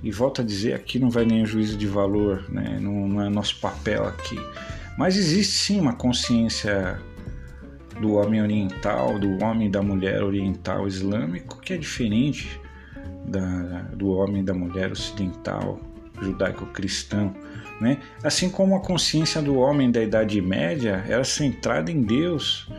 E 0.04 0.12
volto 0.12 0.42
a 0.42 0.44
dizer, 0.44 0.74
aqui 0.74 1.00
não 1.00 1.10
vai 1.10 1.26
nem 1.26 1.42
o 1.42 1.46
juízo 1.46 1.78
de 1.78 1.88
valor, 1.88 2.46
né? 2.52 2.78
não, 2.82 3.08
não 3.08 3.22
é 3.22 3.30
nosso 3.30 3.58
papel 3.62 4.06
aqui. 4.06 4.38
Mas 4.98 5.16
existe 5.16 5.54
sim 5.54 5.80
uma 5.80 5.94
consciência 5.94 7.00
do 8.02 8.16
homem 8.16 8.42
oriental, 8.42 9.18
do 9.18 9.42
homem 9.42 9.68
e 9.68 9.72
da 9.72 9.82
mulher 9.82 10.22
oriental 10.22 10.86
islâmico, 10.86 11.62
que 11.62 11.72
é 11.72 11.78
diferente 11.78 12.60
da, 13.26 13.84
do 13.94 14.10
homem 14.10 14.42
e 14.42 14.46
da 14.46 14.54
mulher 14.54 14.92
ocidental 14.92 15.80
judaico-cristão. 16.22 17.34
Né? 17.84 18.00
Assim 18.24 18.50
como 18.50 18.78
a 18.78 18.80
consciência 18.80 19.42
do 19.42 19.58
homem 19.58 19.92
da 19.92 20.02
Idade 20.02 20.42
Média 20.42 21.04
era 21.06 21.26
centrada 21.26 21.92
em 21.92 22.02
Deus 22.02 22.72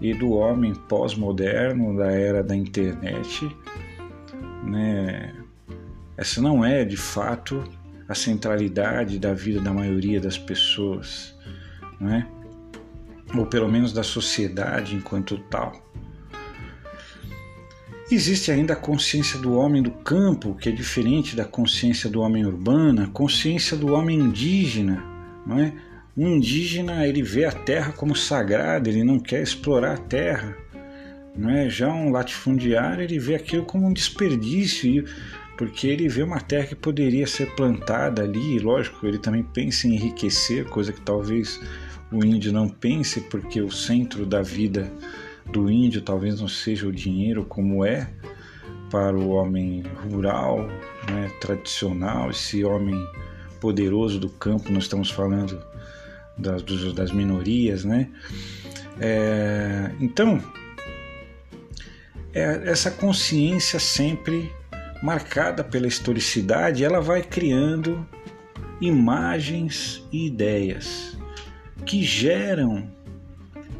e 0.00 0.12
do 0.12 0.32
homem 0.32 0.74
pós-moderno 0.74 1.96
da 1.96 2.10
era 2.10 2.42
da 2.42 2.56
internet, 2.56 3.48
né? 4.64 5.32
essa 6.16 6.42
não 6.42 6.64
é 6.64 6.84
de 6.84 6.96
fato 6.96 7.62
a 8.08 8.16
centralidade 8.16 9.16
da 9.20 9.32
vida 9.32 9.60
da 9.60 9.72
maioria 9.72 10.20
das 10.20 10.36
pessoas. 10.36 11.38
Não 12.00 12.12
é? 12.12 12.26
ou 13.38 13.46
pelo 13.46 13.68
menos 13.68 13.92
da 13.92 14.02
sociedade 14.02 14.96
enquanto 14.96 15.38
tal. 15.38 15.72
Existe 18.14 18.50
ainda 18.50 18.74
a 18.74 18.76
consciência 18.76 19.38
do 19.38 19.54
homem 19.54 19.82
do 19.82 19.90
campo, 19.90 20.54
que 20.54 20.68
é 20.68 20.72
diferente 20.72 21.34
da 21.34 21.46
consciência 21.46 22.10
do 22.10 22.20
homem 22.20 22.44
urbano, 22.44 23.04
a 23.04 23.06
consciência 23.06 23.74
do 23.74 23.94
homem 23.94 24.18
indígena, 24.18 25.02
não 25.46 25.58
é? 25.58 25.72
Um 26.14 26.36
indígena 26.36 27.06
ele 27.06 27.22
vê 27.22 27.46
a 27.46 27.52
terra 27.52 27.90
como 27.90 28.14
sagrada, 28.14 28.90
ele 28.90 29.02
não 29.02 29.18
quer 29.18 29.42
explorar 29.42 29.94
a 29.94 29.96
terra, 29.96 30.54
não 31.34 31.48
é? 31.48 31.70
Já 31.70 31.88
um 31.88 32.10
latifundiário 32.10 33.02
ele 33.02 33.18
vê 33.18 33.34
aquilo 33.34 33.64
como 33.64 33.86
um 33.86 33.92
desperdício, 33.94 35.06
porque 35.56 35.86
ele 35.86 36.06
vê 36.06 36.22
uma 36.22 36.38
terra 36.38 36.66
que 36.66 36.76
poderia 36.76 37.26
ser 37.26 37.54
plantada 37.56 38.24
ali, 38.24 38.56
e 38.56 38.58
lógico, 38.58 39.06
ele 39.06 39.18
também 39.18 39.42
pensa 39.42 39.88
em 39.88 39.94
enriquecer, 39.94 40.66
coisa 40.66 40.92
que 40.92 41.00
talvez 41.00 41.58
o 42.12 42.22
índio 42.22 42.52
não 42.52 42.68
pense, 42.68 43.22
porque 43.22 43.62
o 43.62 43.70
centro 43.70 44.26
da 44.26 44.42
vida 44.42 44.92
do 45.50 45.70
índio 45.70 46.02
talvez 46.02 46.40
não 46.40 46.48
seja 46.48 46.86
o 46.86 46.92
dinheiro 46.92 47.44
como 47.44 47.84
é 47.84 48.08
para 48.90 49.16
o 49.16 49.30
homem 49.30 49.82
rural, 50.10 50.68
né, 51.10 51.30
tradicional, 51.40 52.30
esse 52.30 52.62
homem 52.64 52.94
poderoso 53.60 54.18
do 54.18 54.28
campo, 54.28 54.70
nós 54.70 54.84
estamos 54.84 55.10
falando 55.10 55.62
das, 56.36 56.62
das 56.94 57.10
minorias, 57.10 57.84
né? 57.84 58.10
É, 59.00 59.90
então, 60.00 60.42
é, 62.34 62.62
essa 62.70 62.90
consciência 62.90 63.78
sempre 63.78 64.52
marcada 65.02 65.64
pela 65.64 65.86
historicidade, 65.86 66.84
ela 66.84 67.00
vai 67.00 67.22
criando 67.22 68.06
imagens 68.80 70.06
e 70.12 70.26
ideias 70.26 71.16
que 71.86 72.02
geram 72.02 72.90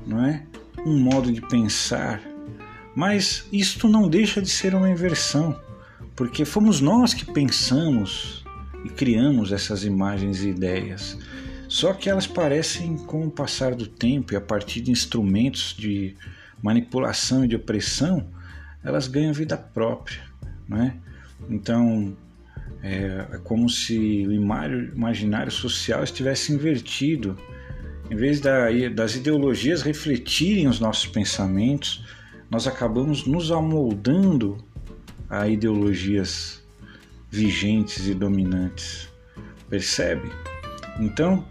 não 0.07 0.25
é, 0.25 0.45
um 0.85 0.99
modo 0.99 1.33
de 1.33 1.41
pensar, 1.41 2.21
mas 2.95 3.47
isto 3.53 3.89
não 3.89 4.09
deixa 4.09 4.43
de 4.43 4.49
ser 4.49 4.75
uma 4.75 4.91
inversão, 4.91 5.59
porque 6.15 6.45
fomos 6.45 6.81
nós 6.81 7.15
que 7.15 7.25
pensamos 7.25 8.45
e 8.85 8.89
criamos 8.89 9.53
essas 9.53 9.85
imagens 9.85 10.43
e 10.43 10.49
ideias. 10.49 11.17
Só 11.69 11.95
que 11.95 12.11
elas 12.11 12.27
parecem, 12.27 12.97
com 12.99 13.27
o 13.27 13.31
passar 13.31 13.75
do 13.75 13.87
tempo 13.87 14.35
e 14.35 14.37
a 14.37 14.41
partir 14.41 14.81
de 14.83 14.91
instrumentos 14.91 15.75
de 15.79 16.15
manipulação 16.63 17.45
e 17.45 17.49
de 17.49 17.57
opressão, 17.57 18.29
elas 18.85 19.09
ganham 19.09 19.33
vida 19.33 19.57
própria. 19.57 20.21
Não 20.69 20.83
é? 20.83 20.95
Então, 21.49 22.15
é, 22.83 23.27
é 23.33 23.39
como 23.39 23.71
se 23.71 24.27
o 24.27 24.33
imaginário 24.33 25.51
social 25.51 26.05
estivesse 26.05 26.53
invertido 26.53 27.39
em 28.11 28.17
vez 28.17 28.41
da, 28.41 28.67
das 28.95 29.15
ideologias 29.15 29.83
refletirem 29.83 30.69
os 30.69 30.81
nossos 30.81 31.07
pensamentos, 31.07 32.05
nós 32.51 32.67
acabamos 32.67 33.27
nos 33.27 33.51
amoldando 33.51 34.59
a 35.29 35.49
ideologias 35.49 36.63
vigentes 37.31 38.07
e 38.07 38.13
dominantes. 38.13 39.09
Percebe? 39.71 40.31
Então, 41.01 41.47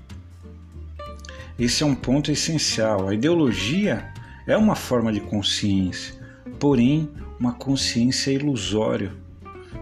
esse 1.57 1.81
é 1.81 1.85
um 1.85 1.95
ponto 1.95 2.31
essencial. 2.31 3.07
A 3.07 3.13
ideologia 3.15 4.11
é 4.45 4.55
uma 4.55 4.75
forma 4.75 5.11
de 5.11 5.19
consciência, 5.19 6.13
porém, 6.59 7.09
uma 7.39 7.53
consciência 7.53 8.31
ilusória, 8.31 9.11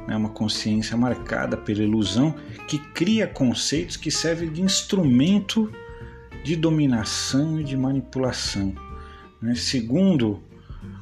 né? 0.07 0.15
uma 0.15 0.29
consciência 0.29 0.95
marcada 0.95 1.57
pela 1.57 1.83
ilusão 1.83 2.33
que 2.67 2.79
cria 2.79 3.27
conceitos 3.27 3.97
que 3.97 4.09
servem 4.09 4.49
de 4.49 4.61
instrumento 4.61 5.69
de 6.43 6.55
dominação 6.55 7.59
e 7.59 7.63
de 7.63 7.75
manipulação. 7.75 8.73
Né? 9.41 9.55
Segundo 9.55 10.43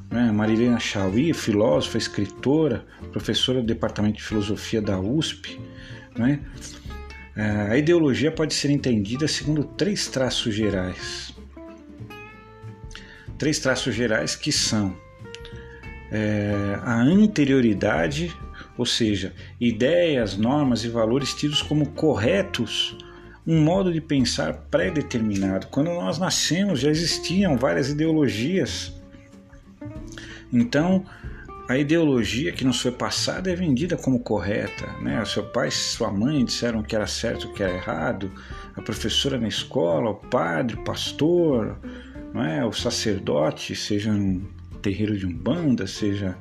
né, 0.09 0.31
Marilena 0.31 0.79
Chauí, 0.79 1.33
filósofa, 1.33 1.97
escritora, 1.97 2.85
professora 3.11 3.61
do 3.61 3.67
Departamento 3.67 4.17
de 4.17 4.23
Filosofia 4.23 4.81
da 4.81 4.99
USP, 4.99 5.59
né, 6.17 6.39
é, 7.35 7.71
a 7.71 7.77
ideologia 7.77 8.31
pode 8.31 8.53
ser 8.53 8.71
entendida 8.71 9.27
segundo 9.27 9.63
três 9.63 10.07
traços 10.07 10.55
gerais. 10.55 11.33
Três 13.37 13.59
traços 13.59 13.93
gerais 13.93 14.35
que 14.35 14.51
são 14.51 14.97
é, 16.11 16.79
a 16.81 16.95
anterioridade, 16.95 18.35
ou 18.75 18.85
seja, 18.85 19.33
ideias, 19.59 20.35
normas 20.35 20.83
e 20.83 20.89
valores 20.89 21.33
tidos 21.33 21.61
como 21.61 21.89
corretos, 21.91 22.97
um 23.47 23.61
modo 23.61 23.93
de 23.93 24.01
pensar 24.01 24.53
pré-determinado. 24.69 25.67
Quando 25.67 25.87
nós 25.87 26.19
nascemos 26.19 26.81
já 26.81 26.89
existiam 26.89 27.55
várias 27.55 27.89
ideologias. 27.89 28.93
Então, 30.51 31.05
a 31.69 31.77
ideologia 31.77 32.51
que 32.51 32.65
nos 32.65 32.81
foi 32.81 32.91
passada 32.91 33.49
é 33.49 33.55
vendida 33.55 33.95
como 33.95 34.19
correta. 34.19 34.87
Né? 35.01 35.23
Seu 35.25 35.43
pai 35.43 35.69
e 35.69 35.71
sua 35.71 36.11
mãe 36.11 36.43
disseram 36.43 36.83
que 36.83 36.95
era 36.95 37.07
certo, 37.07 37.51
que 37.53 37.63
era 37.63 37.73
errado. 37.73 38.31
A 38.75 38.81
professora 38.81 39.39
na 39.39 39.47
escola, 39.47 40.11
o 40.11 40.15
padre, 40.15 40.75
o 40.75 40.83
pastor, 40.83 41.79
é? 42.35 42.63
o 42.65 42.71
sacerdote, 42.71 43.75
seja 43.75 44.11
um 44.11 44.45
terreiro 44.81 45.17
de 45.17 45.25
umbanda, 45.25 45.87
seja 45.87 46.37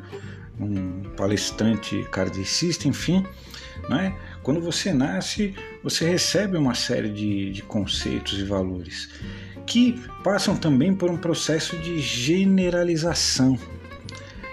um 0.58 1.02
palestrante 1.16 2.04
kardecista, 2.10 2.88
enfim. 2.88 3.24
Não 3.88 3.98
é? 3.98 4.16
Quando 4.46 4.60
você 4.60 4.92
nasce, 4.92 5.56
você 5.82 6.08
recebe 6.08 6.56
uma 6.56 6.72
série 6.72 7.08
de, 7.08 7.50
de 7.50 7.62
conceitos 7.64 8.38
e 8.38 8.44
valores 8.44 9.10
que 9.66 10.00
passam 10.22 10.56
também 10.56 10.94
por 10.94 11.10
um 11.10 11.16
processo 11.16 11.76
de 11.78 11.98
generalização 11.98 13.58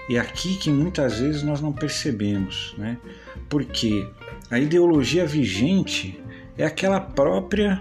é 0.10 0.18
aqui 0.18 0.58
que 0.58 0.72
muitas 0.72 1.20
vezes 1.20 1.44
nós 1.44 1.62
não 1.62 1.72
percebemos, 1.72 2.74
né? 2.76 2.98
Porque 3.48 4.10
a 4.50 4.58
ideologia 4.58 5.28
vigente 5.28 6.20
é 6.58 6.66
aquela 6.66 7.00
própria 7.00 7.80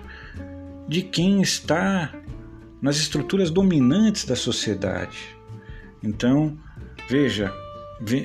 de 0.87 1.00
quem 1.00 1.40
está 1.40 2.12
nas 2.83 2.99
estruturas 2.99 3.50
dominantes 3.50 4.26
da 4.26 4.37
sociedade. 4.37 5.35
Então, 6.02 6.59
veja, 7.09 7.50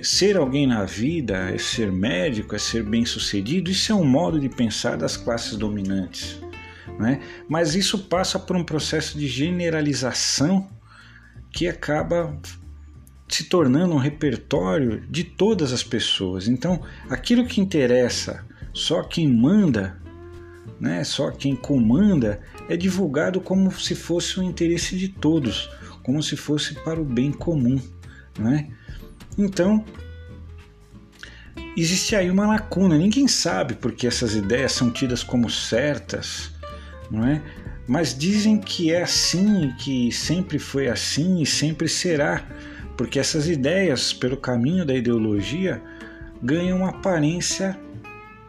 ser 0.04 0.38
alguém 0.38 0.66
na 0.66 0.86
vida 0.86 1.52
é 1.52 1.58
ser 1.58 1.92
médico, 1.92 2.56
é 2.56 2.58
ser 2.58 2.84
bem-sucedido, 2.84 3.70
isso 3.70 3.92
é 3.92 3.96
um 3.96 4.06
modo 4.06 4.40
de 4.40 4.50
pensar 4.50 4.98
das 4.98 5.18
classes 5.18 5.56
dominantes. 5.56 6.40
Né? 7.00 7.22
Mas 7.48 7.76
isso 7.76 8.00
passa 8.00 8.40
por 8.40 8.56
um 8.56 8.64
processo 8.64 9.18
de 9.18 9.28
generalização 9.28 10.68
que 11.52 11.68
acaba 11.68 12.40
se 13.28 13.44
tornando 13.44 13.94
um 13.94 14.00
repertório 14.00 15.02
de 15.10 15.24
todas 15.24 15.74
as 15.74 15.84
pessoas. 15.84 16.48
Então, 16.48 16.82
aquilo 17.10 17.46
que 17.46 17.60
interessa 17.60 18.46
só 18.74 19.04
quem 19.04 19.28
manda, 19.28 20.02
né, 20.80 21.04
só 21.04 21.32
quem 21.32 21.56
comanda, 21.56 22.40
é 22.70 22.78
divulgado 22.78 23.42
como 23.42 23.72
se 23.72 23.96
fosse 23.96 24.40
o 24.40 24.44
interesse 24.44 24.98
de 24.98 25.10
todos, 25.10 25.70
como 26.04 26.22
se 26.24 26.38
fosse 26.38 26.76
para 26.76 27.02
o 27.02 27.06
bem 27.06 27.32
comum. 27.32 27.82
Né? 28.40 28.70
Então, 29.38 29.84
existe 31.76 32.16
aí 32.16 32.30
uma 32.32 32.48
lacuna. 32.48 32.98
Ninguém 32.98 33.28
sabe 33.28 33.76
porque 33.76 34.08
essas 34.08 34.36
ideias 34.36 34.72
são 34.72 34.90
tidas 34.90 35.24
como 35.24 35.50
certas, 35.50 36.52
não 37.12 37.26
é? 37.26 37.42
Mas 37.88 38.18
dizem 38.18 38.60
que 38.60 38.92
é 38.92 39.04
assim, 39.04 39.74
que 39.80 40.12
sempre 40.12 40.60
foi 40.60 40.90
assim 40.90 41.42
e 41.42 41.46
sempre 41.46 41.88
será 41.88 42.44
porque 42.98 43.20
essas 43.20 43.48
ideias, 43.48 44.12
pelo 44.12 44.36
caminho 44.36 44.84
da 44.84 44.96
ideologia, 44.96 45.82
ganham 46.42 46.86
aparência 46.86 47.80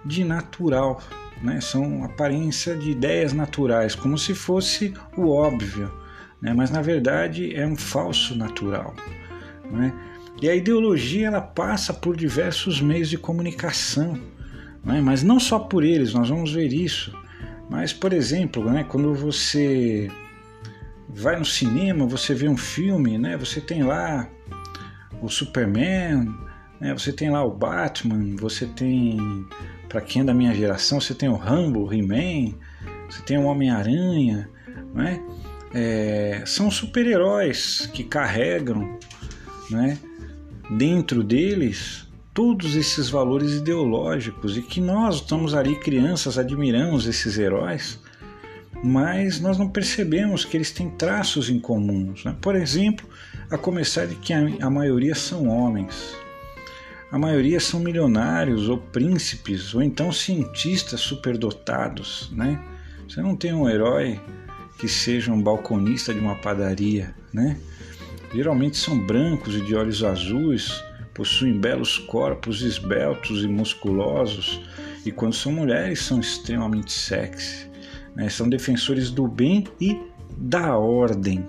de 0.04 0.24
natural, 0.24 1.02
né? 1.42 1.60
são 1.60 2.02
aparência 2.02 2.74
de 2.74 2.90
ideias 2.90 3.34
naturais, 3.34 3.94
como 3.94 4.16
se 4.16 4.34
fosse 4.34 4.94
o 5.16 5.28
óbvio, 5.28 5.92
né? 6.40 6.54
mas 6.54 6.70
na 6.70 6.80
verdade 6.80 7.54
é 7.54 7.66
um 7.66 7.76
falso 7.76 8.34
natural. 8.34 8.94
Né? 9.70 9.92
E 10.40 10.48
a 10.48 10.54
ideologia 10.54 11.26
ela 11.26 11.40
passa 11.40 11.92
por 11.92 12.16
diversos 12.16 12.80
meios 12.80 13.10
de 13.10 13.18
comunicação, 13.18 14.18
né? 14.84 15.00
mas 15.00 15.22
não 15.22 15.40
só 15.40 15.58
por 15.58 15.82
eles, 15.82 16.14
nós 16.14 16.28
vamos 16.28 16.52
ver 16.52 16.72
isso. 16.72 17.12
Mas, 17.68 17.92
por 17.92 18.12
exemplo, 18.12 18.64
né, 18.70 18.84
quando 18.84 19.14
você 19.14 20.08
vai 21.08 21.38
no 21.38 21.44
cinema, 21.44 22.06
você 22.06 22.34
vê 22.34 22.48
um 22.48 22.56
filme, 22.56 23.18
né, 23.18 23.36
você 23.36 23.60
tem 23.60 23.82
lá 23.82 24.28
o 25.20 25.28
Superman, 25.28 26.32
né? 26.80 26.92
você 26.92 27.12
tem 27.12 27.30
lá 27.30 27.44
o 27.44 27.50
Batman, 27.50 28.36
você 28.36 28.66
tem, 28.66 29.46
para 29.88 30.00
quem 30.00 30.22
é 30.22 30.24
da 30.24 30.34
minha 30.34 30.54
geração, 30.54 31.00
você 31.00 31.14
tem 31.14 31.28
o 31.28 31.36
Rambo, 31.36 31.80
o 31.80 31.92
He-Man, 31.92 32.54
você 33.08 33.22
tem 33.22 33.38
o 33.38 33.44
Homem-Aranha, 33.44 34.48
né? 34.94 35.20
É, 35.74 36.42
são 36.46 36.70
super-heróis 36.70 37.90
que 37.92 38.02
carregam 38.02 38.98
né, 39.70 39.98
dentro 40.70 41.22
deles 41.22 42.06
todos 42.34 42.76
esses 42.76 43.08
valores 43.08 43.52
ideológicos 43.54 44.56
e 44.56 44.62
que 44.62 44.80
nós 44.80 45.16
estamos 45.16 45.54
ali 45.54 45.74
crianças 45.76 46.38
admiramos 46.38 47.06
esses 47.06 47.38
heróis 47.38 47.98
mas 48.82 49.40
nós 49.40 49.58
não 49.58 49.68
percebemos 49.68 50.44
que 50.44 50.56
eles 50.56 50.70
têm 50.70 50.90
traços 50.90 51.50
em 51.50 51.58
comuns. 51.58 52.24
Né? 52.24 52.36
Por 52.40 52.54
exemplo, 52.54 53.08
a 53.50 53.58
começar 53.58 54.06
de 54.06 54.14
que 54.16 54.32
a, 54.32 54.70
maioria 54.70 55.14
são 55.14 55.48
homens. 55.48 56.14
A 57.10 57.18
maioria 57.18 57.58
são 57.58 57.80
milionários 57.80 58.68
ou 58.68 58.78
príncipes, 58.78 59.74
ou 59.74 59.82
então 59.82 60.12
cientistas 60.12 61.00
superdotados. 61.00 62.30
Né? 62.32 62.60
Você 63.08 63.20
não 63.20 63.34
tem 63.34 63.52
um 63.52 63.68
herói 63.68 64.20
que 64.78 64.86
seja 64.86 65.32
um 65.32 65.42
balconista 65.42 66.12
de 66.12 66.20
uma 66.20 66.36
padaria. 66.36 67.14
Né? 67.32 67.58
Geralmente 68.32 68.76
são 68.76 68.98
brancos 68.98 69.54
e 69.54 69.60
de 69.60 69.74
olhos 69.74 70.04
azuis, 70.04 70.82
possuem 71.14 71.58
belos 71.58 71.98
corpos 71.98 72.62
esbeltos 72.62 73.42
e 73.42 73.48
musculosos, 73.48 74.60
e 75.04 75.10
quando 75.10 75.34
são 75.34 75.52
mulheres 75.52 76.00
são 76.00 76.20
extremamente 76.20 76.92
sexy 76.92 77.68
né? 78.18 78.28
são 78.28 78.48
defensores 78.48 79.10
do 79.10 79.28
bem 79.28 79.64
e 79.80 79.96
da 80.36 80.76
ordem. 80.76 81.46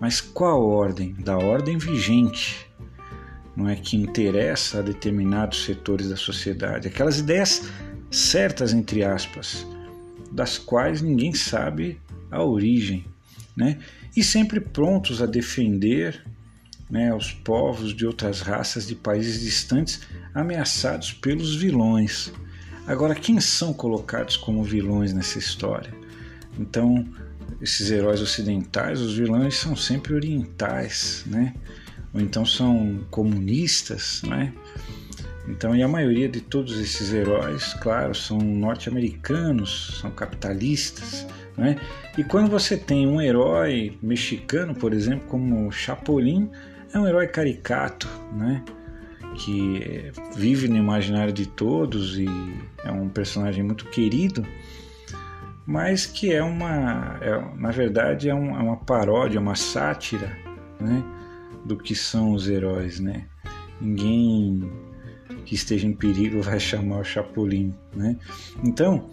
Mas 0.00 0.20
qual 0.20 0.66
ordem? 0.66 1.14
Da 1.14 1.38
ordem 1.38 1.78
vigente, 1.78 2.68
não 3.56 3.68
é 3.68 3.76
que 3.76 3.96
interessa 3.96 4.80
a 4.80 4.82
determinados 4.82 5.64
setores 5.64 6.10
da 6.10 6.16
sociedade, 6.16 6.88
aquelas 6.88 7.20
ideias 7.20 7.70
certas 8.10 8.74
entre 8.74 9.04
aspas, 9.04 9.66
das 10.30 10.58
quais 10.58 11.00
ninguém 11.00 11.32
sabe 11.32 11.98
a 12.30 12.42
origem, 12.42 13.04
né? 13.56 13.78
E 14.16 14.24
sempre 14.24 14.58
prontos 14.58 15.20
a 15.20 15.26
defender 15.26 16.24
né, 16.88 17.14
os 17.14 17.32
povos 17.32 17.94
de 17.94 18.06
outras 18.06 18.40
raças 18.40 18.86
de 18.86 18.94
países 18.94 19.40
distantes 19.40 20.00
ameaçados 20.34 21.12
pelos 21.12 21.56
vilões. 21.56 22.32
Agora, 22.86 23.14
quem 23.14 23.40
são 23.40 23.72
colocados 23.72 24.36
como 24.36 24.62
vilões 24.62 25.12
nessa 25.12 25.38
história? 25.38 25.92
Então, 26.58 27.06
esses 27.60 27.90
heróis 27.90 28.20
ocidentais, 28.20 29.00
os 29.00 29.16
vilões 29.16 29.56
são 29.56 29.74
sempre 29.74 30.14
orientais, 30.14 31.24
né? 31.26 31.54
Ou 32.14 32.20
então 32.20 32.46
são 32.46 33.04
comunistas, 33.10 34.22
né? 34.22 34.52
Então, 35.48 35.76
e 35.76 35.82
a 35.82 35.88
maioria 35.88 36.28
de 36.28 36.40
todos 36.40 36.78
esses 36.80 37.12
heróis, 37.12 37.74
claro, 37.74 38.14
são 38.14 38.38
norte-americanos, 38.38 39.98
são 40.00 40.10
capitalistas, 40.10 41.26
né? 41.56 41.76
E 42.16 42.24
quando 42.24 42.50
você 42.50 42.76
tem 42.76 43.06
um 43.06 43.20
herói 43.20 43.98
mexicano, 44.02 44.74
por 44.74 44.92
exemplo, 44.92 45.26
como 45.28 45.70
Chapolin, 45.70 46.50
é 46.92 46.98
um 46.98 47.06
herói 47.06 47.26
caricato, 47.26 48.08
né? 48.32 48.62
que 49.36 50.10
vive 50.34 50.66
no 50.66 50.76
imaginário 50.76 51.32
de 51.32 51.46
todos 51.46 52.18
e 52.18 52.26
é 52.84 52.90
um 52.90 53.08
personagem 53.08 53.62
muito 53.62 53.84
querido, 53.86 54.46
mas 55.66 56.06
que 56.06 56.32
é 56.32 56.42
uma, 56.42 57.18
é, 57.20 57.56
na 57.56 57.70
verdade, 57.70 58.28
é, 58.28 58.34
um, 58.34 58.56
é, 58.56 58.62
uma 58.62 58.76
paródia, 58.76 59.40
uma 59.40 59.54
sátira, 59.54 60.36
né, 60.80 61.04
do 61.64 61.76
que 61.76 61.94
são 61.94 62.32
os 62.32 62.48
heróis, 62.48 63.00
né? 63.00 63.26
Ninguém 63.80 64.70
que 65.44 65.54
esteja 65.54 65.86
em 65.86 65.92
perigo 65.92 66.40
vai 66.42 66.60
chamar 66.60 67.00
o 67.00 67.04
Chapolin. 67.04 67.74
Né? 67.94 68.16
Então, 68.64 69.10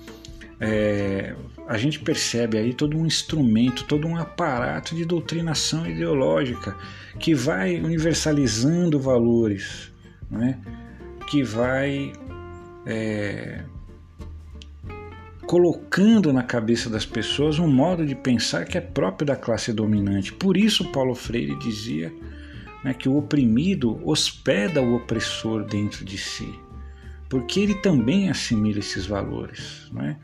é, 0.63 1.35
a 1.67 1.77
gente 1.77 1.99
percebe 1.99 2.57
aí 2.57 2.73
todo 2.73 2.97
um 2.97 3.05
instrumento, 3.05 3.83
todo 3.83 4.07
um 4.07 4.15
aparato 4.15 4.95
de 4.95 5.03
doutrinação 5.03 5.85
ideológica 5.85 6.77
que 7.19 7.35
vai 7.35 7.81
universalizando 7.81 8.97
valores, 8.97 9.91
né? 10.31 10.57
que 11.27 11.43
vai 11.43 12.13
é, 12.85 13.63
colocando 15.45 16.31
na 16.31 16.43
cabeça 16.43 16.89
das 16.89 17.05
pessoas 17.05 17.59
um 17.59 17.67
modo 17.67 18.05
de 18.05 18.15
pensar 18.15 18.63
que 18.65 18.77
é 18.77 18.81
próprio 18.81 19.27
da 19.27 19.35
classe 19.35 19.73
dominante. 19.73 20.31
Por 20.31 20.55
isso, 20.55 20.91
Paulo 20.91 21.13
Freire 21.13 21.59
dizia 21.59 22.11
né, 22.85 22.93
que 22.93 23.09
o 23.09 23.17
oprimido 23.17 23.99
hospeda 24.07 24.81
o 24.81 24.95
opressor 24.95 25.65
dentro 25.65 26.05
de 26.05 26.17
si, 26.17 26.53
porque 27.27 27.59
ele 27.59 27.75
também 27.75 28.29
assimila 28.29 28.79
esses 28.79 29.05
valores. 29.05 29.89
Né? 29.91 30.17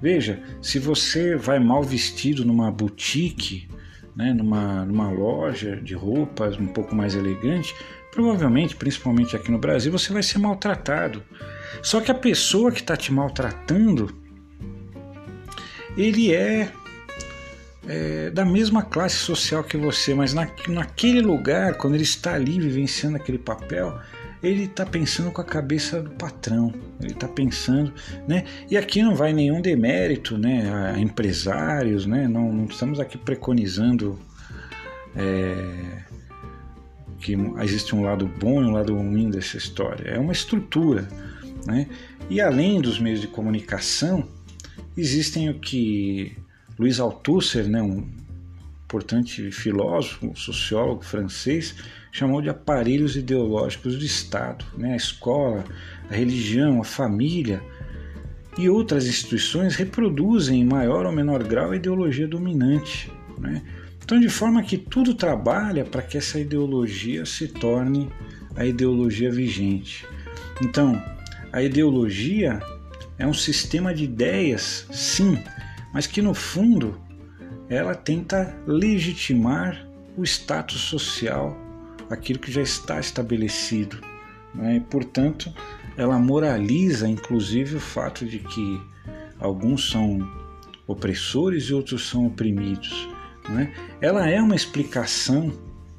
Veja, 0.00 0.42
se 0.60 0.78
você 0.78 1.36
vai 1.36 1.58
mal 1.58 1.82
vestido 1.82 2.44
numa 2.44 2.70
boutique, 2.70 3.68
né, 4.16 4.32
numa, 4.32 4.84
numa 4.84 5.10
loja 5.10 5.76
de 5.76 5.94
roupas 5.94 6.58
um 6.58 6.66
pouco 6.66 6.94
mais 6.94 7.14
elegante, 7.14 7.74
provavelmente, 8.10 8.74
principalmente 8.76 9.36
aqui 9.36 9.50
no 9.50 9.58
Brasil, 9.58 9.92
você 9.92 10.12
vai 10.12 10.22
ser 10.22 10.38
maltratado. 10.38 11.22
Só 11.82 12.00
que 12.00 12.10
a 12.10 12.14
pessoa 12.14 12.72
que 12.72 12.80
está 12.80 12.96
te 12.96 13.12
maltratando, 13.12 14.14
ele 15.96 16.34
é, 16.34 16.72
é, 17.86 18.30
da 18.30 18.44
mesma 18.44 18.82
classe 18.82 19.16
social 19.16 19.62
que 19.62 19.76
você, 19.76 20.14
mas 20.14 20.34
na, 20.34 20.48
naquele 20.68 21.20
lugar, 21.20 21.74
quando 21.74 21.94
ele 21.94 22.02
está 22.02 22.34
ali 22.34 22.58
vivenciando 22.58 23.16
aquele 23.16 23.38
papel, 23.38 23.98
ele 24.42 24.64
está 24.64 24.86
pensando 24.86 25.30
com 25.30 25.40
a 25.40 25.44
cabeça 25.44 26.02
do 26.02 26.10
patrão, 26.10 26.72
ele 27.00 27.12
está 27.12 27.28
pensando, 27.28 27.92
né? 28.26 28.44
E 28.70 28.76
aqui 28.76 29.02
não 29.02 29.14
vai 29.14 29.32
nenhum 29.32 29.60
demérito, 29.60 30.38
né? 30.38 30.72
A 30.72 30.98
empresários, 30.98 32.06
né? 32.06 32.26
Não, 32.26 32.52
não 32.52 32.64
estamos 32.64 32.98
aqui 32.98 33.18
preconizando 33.18 34.18
é, 35.14 36.02
que 37.20 37.36
existe 37.62 37.94
um 37.94 38.02
lado 38.02 38.26
bom 38.26 38.62
e 38.62 38.64
um 38.64 38.72
lado 38.72 38.94
ruim 38.94 39.30
dessa 39.30 39.58
história. 39.58 40.10
É 40.10 40.18
uma 40.18 40.32
estrutura, 40.32 41.06
né? 41.66 41.86
E 42.30 42.40
além 42.40 42.80
dos 42.80 42.98
meios 42.98 43.20
de 43.20 43.26
comunicação, 43.26 44.26
existem 44.96 45.50
o 45.50 45.54
que 45.58 46.36
Luiz 46.78 46.98
Althusser, 46.98 47.68
né? 47.68 47.82
Um 47.82 48.08
importante 48.84 49.52
filósofo, 49.52 50.32
sociólogo 50.34 51.04
francês, 51.04 51.76
chamou 52.12 52.42
de 52.42 52.48
aparelhos 52.48 53.16
ideológicos 53.16 53.98
do 53.98 54.04
Estado. 54.04 54.64
Né? 54.76 54.92
A 54.94 54.96
escola, 54.96 55.64
a 56.10 56.14
religião, 56.14 56.80
a 56.80 56.84
família 56.84 57.62
e 58.58 58.68
outras 58.68 59.06
instituições 59.06 59.76
reproduzem 59.76 60.60
em 60.60 60.64
maior 60.64 61.06
ou 61.06 61.12
menor 61.12 61.42
grau 61.44 61.70
a 61.70 61.76
ideologia 61.76 62.26
dominante. 62.26 63.10
Né? 63.38 63.62
Então, 64.02 64.18
de 64.18 64.28
forma 64.28 64.62
que 64.62 64.76
tudo 64.76 65.14
trabalha 65.14 65.84
para 65.84 66.02
que 66.02 66.18
essa 66.18 66.38
ideologia 66.38 67.24
se 67.24 67.46
torne 67.46 68.10
a 68.56 68.64
ideologia 68.64 69.30
vigente. 69.30 70.04
Então, 70.60 71.00
a 71.52 71.62
ideologia 71.62 72.60
é 73.18 73.26
um 73.26 73.34
sistema 73.34 73.94
de 73.94 74.04
ideias, 74.04 74.86
sim, 74.90 75.38
mas 75.92 76.06
que 76.06 76.20
no 76.20 76.34
fundo 76.34 77.00
ela 77.68 77.94
tenta 77.94 78.56
legitimar 78.66 79.86
o 80.16 80.24
status 80.24 80.80
social 80.80 81.56
aquilo 82.10 82.40
que 82.40 82.50
já 82.50 82.60
está 82.60 82.98
estabelecido. 82.98 83.98
Né? 84.52 84.76
E, 84.76 84.80
portanto, 84.80 85.52
ela 85.96 86.18
moraliza, 86.18 87.08
inclusive, 87.08 87.76
o 87.76 87.80
fato 87.80 88.26
de 88.26 88.40
que 88.40 88.80
alguns 89.38 89.88
são 89.90 90.18
opressores 90.86 91.64
e 91.64 91.74
outros 91.74 92.08
são 92.08 92.26
oprimidos. 92.26 93.08
Né? 93.48 93.72
Ela 94.00 94.28
é 94.28 94.42
uma 94.42 94.56
explicação 94.56 95.52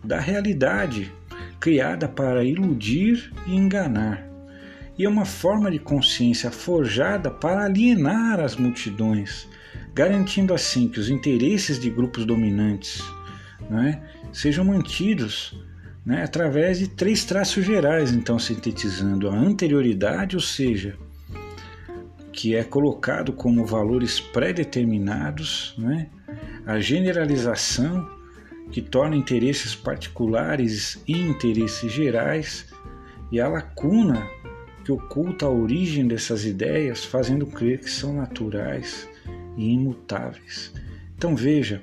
da 0.03 0.19
realidade 0.19 1.11
criada 1.59 2.07
para 2.07 2.43
iludir 2.43 3.31
e 3.47 3.55
enganar. 3.55 4.27
E 4.97 5.05
é 5.05 5.09
uma 5.09 5.25
forma 5.25 5.71
de 5.71 5.79
consciência 5.79 6.51
forjada 6.51 7.31
para 7.31 7.63
alienar 7.63 8.39
as 8.39 8.55
multidões, 8.55 9.47
garantindo 9.93 10.53
assim 10.53 10.87
que 10.87 10.99
os 10.99 11.09
interesses 11.09 11.79
de 11.79 11.89
grupos 11.89 12.25
dominantes 12.25 13.01
né, 13.69 14.03
sejam 14.33 14.65
mantidos 14.65 15.55
né, 16.05 16.23
através 16.23 16.79
de 16.79 16.87
três 16.87 17.23
traços 17.23 17.65
gerais, 17.65 18.11
então 18.11 18.39
sintetizando 18.39 19.29
a 19.29 19.35
anterioridade, 19.35 20.35
ou 20.35 20.41
seja, 20.41 20.97
que 22.33 22.55
é 22.55 22.63
colocado 22.63 23.33
como 23.33 23.65
valores 23.65 24.19
pré-determinados, 24.19 25.75
né, 25.77 26.07
a 26.65 26.79
generalização, 26.79 28.09
que 28.71 28.81
torna 28.81 29.15
interesses 29.15 29.75
particulares 29.75 31.01
e 31.07 31.13
interesses 31.13 31.91
gerais, 31.91 32.67
e 33.31 33.39
a 33.39 33.47
lacuna, 33.47 34.27
que 34.83 34.91
oculta 34.91 35.45
a 35.45 35.49
origem 35.49 36.07
dessas 36.07 36.45
ideias, 36.45 37.03
fazendo 37.03 37.45
crer 37.45 37.79
que 37.79 37.89
são 37.89 38.13
naturais 38.13 39.07
e 39.57 39.73
imutáveis. 39.73 40.73
Então 41.15 41.35
veja, 41.35 41.81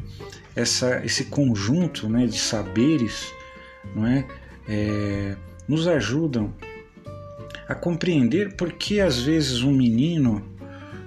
essa, 0.57 1.05
esse 1.05 1.27
conjunto 1.27 2.09
né, 2.09 2.27
de 2.27 2.39
saberes 2.39 3.33
não 3.95 4.07
é? 4.07 4.27
é 4.69 5.37
nos 5.67 5.87
ajudam 5.87 6.55
a 7.69 7.75
compreender 7.75 8.55
por 8.55 8.73
que 8.73 9.01
às 9.01 9.21
vezes 9.21 9.63
um 9.63 9.73
menino 9.73 10.43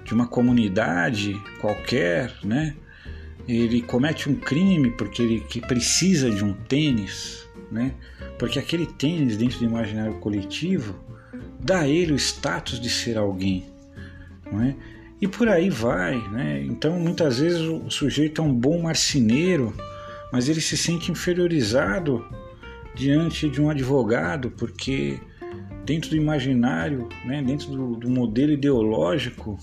de 0.04 0.14
uma 0.14 0.28
comunidade 0.28 1.34
qualquer, 1.60 2.32
né, 2.44 2.76
ele 3.48 3.82
comete 3.82 4.30
um 4.30 4.36
crime 4.36 4.90
porque 4.90 5.20
ele 5.22 5.44
precisa 5.66 6.30
de 6.30 6.44
um 6.44 6.52
tênis, 6.52 7.48
né, 7.70 7.92
porque 8.38 8.58
aquele 8.58 8.86
tênis 8.86 9.36
dentro 9.36 9.58
do 9.58 9.64
imaginário 9.64 10.14
coletivo 10.14 10.94
dá 11.58 11.80
a 11.80 11.88
ele 11.88 12.12
o 12.12 12.16
status 12.16 12.80
de 12.80 12.88
ser 12.88 13.18
alguém, 13.18 13.66
não 14.50 14.62
é? 14.62 14.76
E 15.20 15.28
por 15.28 15.48
aí 15.48 15.70
vai, 15.70 16.18
né? 16.30 16.60
Então 16.64 16.98
muitas 16.98 17.38
vezes 17.38 17.60
o 17.60 17.88
sujeito 17.88 18.42
é 18.42 18.44
um 18.44 18.52
bom 18.52 18.82
marceneiro, 18.82 19.72
mas 20.32 20.48
ele 20.48 20.60
se 20.60 20.76
sente 20.76 21.12
inferiorizado 21.12 22.26
diante 22.94 23.48
de 23.48 23.60
um 23.60 23.70
advogado, 23.70 24.50
porque 24.50 25.18
dentro 25.84 26.10
do 26.10 26.16
imaginário, 26.16 27.08
né, 27.24 27.42
dentro 27.42 27.68
do, 27.70 27.96
do 27.96 28.10
modelo 28.10 28.52
ideológico 28.52 29.58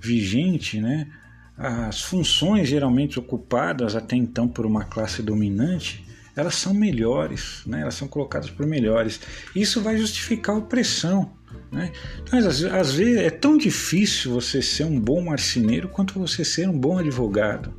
vigente, 0.00 0.80
né, 0.80 1.08
as 1.56 2.02
funções 2.02 2.68
geralmente 2.68 3.18
ocupadas 3.18 3.96
até 3.96 4.16
então 4.16 4.46
por 4.46 4.66
uma 4.66 4.84
classe 4.84 5.22
dominante, 5.22 6.04
elas 6.34 6.54
são 6.54 6.74
melhores, 6.74 7.62
né, 7.66 7.80
elas 7.80 7.94
são 7.94 8.06
colocadas 8.06 8.50
por 8.50 8.66
melhores. 8.66 9.20
Isso 9.54 9.80
vai 9.80 9.96
justificar 9.96 10.54
a 10.54 10.58
opressão. 10.58 11.32
Né? 11.72 11.90
Mas 12.30 12.46
às, 12.46 12.62
às 12.64 12.92
vezes 12.92 13.16
é 13.16 13.30
tão 13.30 13.56
difícil 13.56 14.32
você 14.32 14.60
ser 14.60 14.84
um 14.84 15.00
bom 15.00 15.22
marceneiro 15.22 15.88
quanto 15.88 16.18
você 16.18 16.44
ser 16.44 16.68
um 16.68 16.78
bom 16.78 16.98
advogado. 16.98 17.72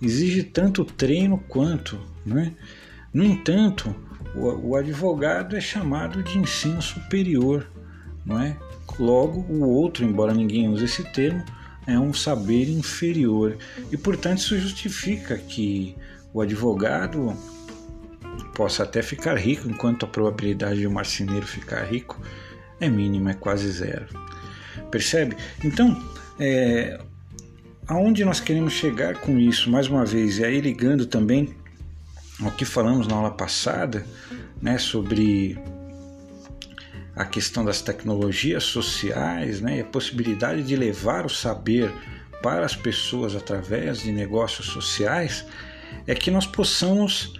Exige 0.00 0.44
tanto 0.44 0.84
treino 0.84 1.38
quanto. 1.48 1.98
Né? 2.24 2.54
No 3.12 3.24
entanto, 3.24 3.94
o, 4.34 4.70
o 4.70 4.76
advogado 4.76 5.56
é 5.56 5.60
chamado 5.60 6.22
de 6.22 6.38
ensino 6.38 6.80
superior, 6.80 7.70
não 8.24 8.40
é? 8.40 8.56
Logo, 8.98 9.40
o 9.48 9.68
outro, 9.68 10.04
embora 10.04 10.34
ninguém 10.34 10.68
use 10.68 10.84
esse 10.84 11.02
termo, 11.12 11.42
é 11.86 11.98
um 11.98 12.12
saber 12.12 12.68
inferior. 12.68 13.56
E, 13.90 13.96
portanto, 13.96 14.38
isso 14.38 14.58
justifica 14.58 15.36
que 15.36 15.96
o 16.32 16.40
advogado 16.40 17.36
possa 18.54 18.82
até 18.82 19.02
ficar 19.02 19.36
rico, 19.36 19.68
enquanto 19.68 20.04
a 20.04 20.08
probabilidade 20.08 20.80
de 20.80 20.86
um 20.86 20.92
marceneiro 20.92 21.46
ficar 21.46 21.82
rico 21.84 22.20
é 22.80 22.88
mínima, 22.88 23.30
é 23.30 23.34
quase 23.34 23.70
zero. 23.70 24.06
Percebe? 24.90 25.36
Então, 25.64 26.00
é, 26.38 27.00
aonde 27.86 28.24
nós 28.24 28.40
queremos 28.40 28.72
chegar 28.74 29.16
com 29.16 29.38
isso, 29.38 29.70
mais 29.70 29.88
uma 29.88 30.04
vez, 30.04 30.38
e 30.38 30.44
aí 30.44 30.60
ligando 30.60 31.06
também 31.06 31.54
o 32.48 32.50
que 32.50 32.64
falamos 32.64 33.06
na 33.06 33.14
aula 33.14 33.30
passada, 33.30 34.04
né, 34.60 34.78
sobre 34.78 35.58
a 37.14 37.24
questão 37.24 37.64
das 37.64 37.82
tecnologias 37.82 38.64
sociais, 38.64 39.60
né, 39.60 39.80
a 39.80 39.84
possibilidade 39.84 40.62
de 40.62 40.76
levar 40.76 41.26
o 41.26 41.28
saber 41.28 41.92
para 42.42 42.64
as 42.64 42.74
pessoas 42.74 43.36
através 43.36 44.02
de 44.02 44.10
negócios 44.10 44.66
sociais, 44.66 45.44
é 46.06 46.14
que 46.14 46.30
nós 46.30 46.46
possamos 46.46 47.34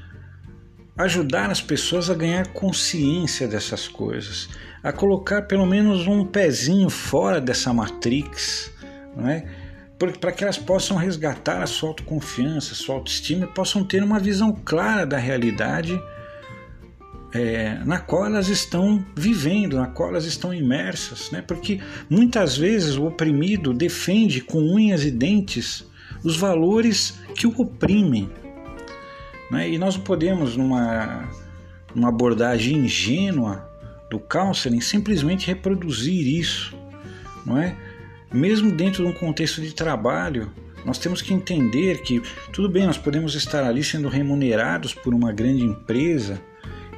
ajudar 0.96 1.50
as 1.50 1.60
pessoas 1.60 2.10
a 2.10 2.14
ganhar 2.14 2.48
consciência 2.48 3.48
dessas 3.48 3.88
coisas, 3.88 4.48
a 4.82 4.92
colocar 4.92 5.42
pelo 5.42 5.66
menos 5.66 6.06
um 6.06 6.24
pezinho 6.24 6.90
fora 6.90 7.40
dessa 7.40 7.72
matrix, 7.72 8.70
não 9.16 9.28
é? 9.28 9.61
Para 10.10 10.32
que 10.32 10.42
elas 10.42 10.58
possam 10.58 10.96
resgatar 10.96 11.62
a 11.62 11.66
sua 11.66 11.90
autoconfiança, 11.90 12.72
a 12.72 12.76
sua 12.76 12.96
autoestima 12.96 13.44
e 13.44 13.48
possam 13.48 13.84
ter 13.84 14.02
uma 14.02 14.18
visão 14.18 14.52
clara 14.64 15.06
da 15.06 15.18
realidade 15.18 16.00
é, 17.32 17.78
na 17.84 17.98
qual 17.98 18.26
elas 18.26 18.48
estão 18.48 19.04
vivendo, 19.16 19.76
na 19.76 19.86
qual 19.86 20.10
elas 20.10 20.26
estão 20.26 20.52
imersas, 20.52 21.30
né? 21.30 21.40
porque 21.40 21.80
muitas 22.08 22.56
vezes 22.56 22.96
o 22.96 23.06
oprimido 23.06 23.72
defende 23.72 24.40
com 24.40 24.58
unhas 24.58 25.04
e 25.04 25.10
dentes 25.10 25.84
os 26.22 26.36
valores 26.36 27.18
que 27.34 27.46
o 27.46 27.54
oprimem. 27.58 28.30
Né? 29.50 29.70
E 29.70 29.78
nós 29.78 29.96
não 29.96 30.04
podemos, 30.04 30.56
numa, 30.56 31.28
numa 31.94 32.10
abordagem 32.10 32.78
ingênua 32.78 33.66
do 34.10 34.18
counseling, 34.18 34.80
simplesmente 34.80 35.46
reproduzir 35.46 36.26
isso. 36.26 36.76
Não 37.46 37.58
é? 37.58 37.74
Mesmo 38.32 38.72
dentro 38.72 39.04
de 39.04 39.10
um 39.10 39.12
contexto 39.12 39.60
de 39.60 39.74
trabalho, 39.74 40.50
nós 40.84 40.98
temos 40.98 41.22
que 41.22 41.32
entender 41.32 42.02
que, 42.02 42.20
tudo 42.52 42.68
bem, 42.68 42.86
nós 42.86 42.98
podemos 42.98 43.34
estar 43.34 43.64
ali 43.64 43.84
sendo 43.84 44.08
remunerados 44.08 44.94
por 44.94 45.14
uma 45.14 45.32
grande 45.32 45.64
empresa 45.64 46.40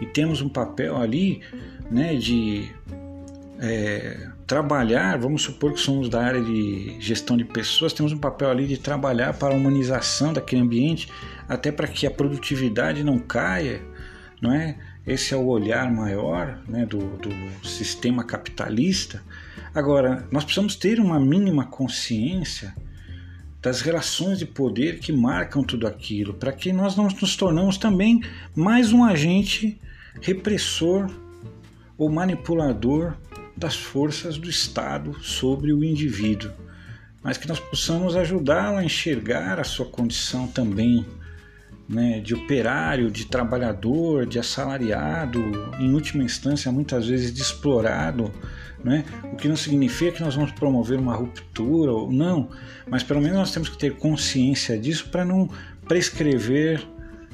e 0.01 0.07
temos 0.07 0.41
um 0.41 0.49
papel 0.49 0.97
ali 0.97 1.43
né, 1.91 2.15
de 2.15 2.71
é, 3.61 4.29
trabalhar, 4.47 5.19
vamos 5.19 5.43
supor 5.43 5.73
que 5.73 5.81
somos 5.81 6.09
da 6.09 6.23
área 6.23 6.41
de 6.43 6.97
gestão 7.01 7.37
de 7.37 7.45
pessoas, 7.45 7.93
temos 7.93 8.13
um 8.13 8.19
papel 8.19 8.51
ali 8.51 8.67
de 8.67 8.79
trabalhar 8.79 9.35
para 9.35 9.55
a 9.55 9.57
humanização 9.57 10.33
daquele 10.33 10.63
ambiente, 10.63 11.09
até 11.49 11.71
para 11.71 11.89
que 11.89 12.07
a 12.07 12.11
produtividade 12.11 13.03
não 13.05 13.19
caia, 13.19 13.83
não 14.41 14.53
é? 14.53 14.77
Esse 15.07 15.35
é 15.35 15.37
o 15.37 15.47
olhar 15.47 15.93
maior 15.93 16.59
né, 16.67 16.87
do, 16.87 16.99
do 17.19 17.31
sistema 17.67 18.25
capitalista. 18.25 19.23
Agora, 19.75 20.25
nós 20.31 20.45
precisamos 20.45 20.77
ter 20.77 21.01
uma 21.01 21.19
mínima 21.19 21.67
consciência 21.67 22.73
das 23.61 23.81
relações 23.81 24.39
de 24.39 24.47
poder 24.47 25.01
que 25.01 25.11
marcam 25.11 25.65
tudo 25.65 25.89
aquilo, 25.89 26.35
para 26.35 26.53
que 26.53 26.73
nós 26.73 26.95
não 26.95 27.09
nos 27.09 27.35
tornamos 27.35 27.77
também 27.77 28.23
mais 28.55 28.93
um 28.93 29.03
agente 29.03 29.81
repressor 30.21 31.11
ou 31.99 32.09
manipulador 32.09 33.15
das 33.57 33.75
forças 33.75 34.39
do 34.39 34.49
Estado 34.49 35.17
sobre 35.21 35.73
o 35.73 35.83
indivíduo, 35.83 36.53
mas 37.21 37.37
que 37.37 37.49
nós 37.49 37.59
possamos 37.59 38.15
ajudá-lo 38.15 38.77
a 38.77 38.85
enxergar 38.85 39.59
a 39.59 39.65
sua 39.65 39.87
condição 39.87 40.47
também 40.47 41.05
né, 41.89 42.21
de 42.21 42.33
operário, 42.33 43.11
de 43.11 43.27
trabalhador, 43.27 44.25
de 44.25 44.39
assalariado, 44.39 45.41
em 45.81 45.93
última 45.93 46.23
instância, 46.23 46.71
muitas 46.71 47.09
vezes 47.09 47.33
de 47.33 47.43
explorado, 47.43 48.31
né? 48.85 49.05
o 49.33 49.37
que 49.37 49.49
não 49.49 49.57
significa 49.57 50.13
que 50.13 50.23
nós 50.23 50.35
vamos 50.35 50.53
promover 50.53 50.99
uma 50.99 51.15
ruptura, 51.15 51.91
ou 51.91 52.13
não, 52.13 52.51
mas 52.87 53.03
pelo 53.03 53.21
menos 53.21 53.39
nós 53.39 53.51
temos 53.51 53.71
que 53.71 53.79
ter 53.79 53.97
consciência 53.97 54.79
disso 54.79 55.09
para 55.09 55.25
não 55.25 55.49
prescrever 55.89 56.87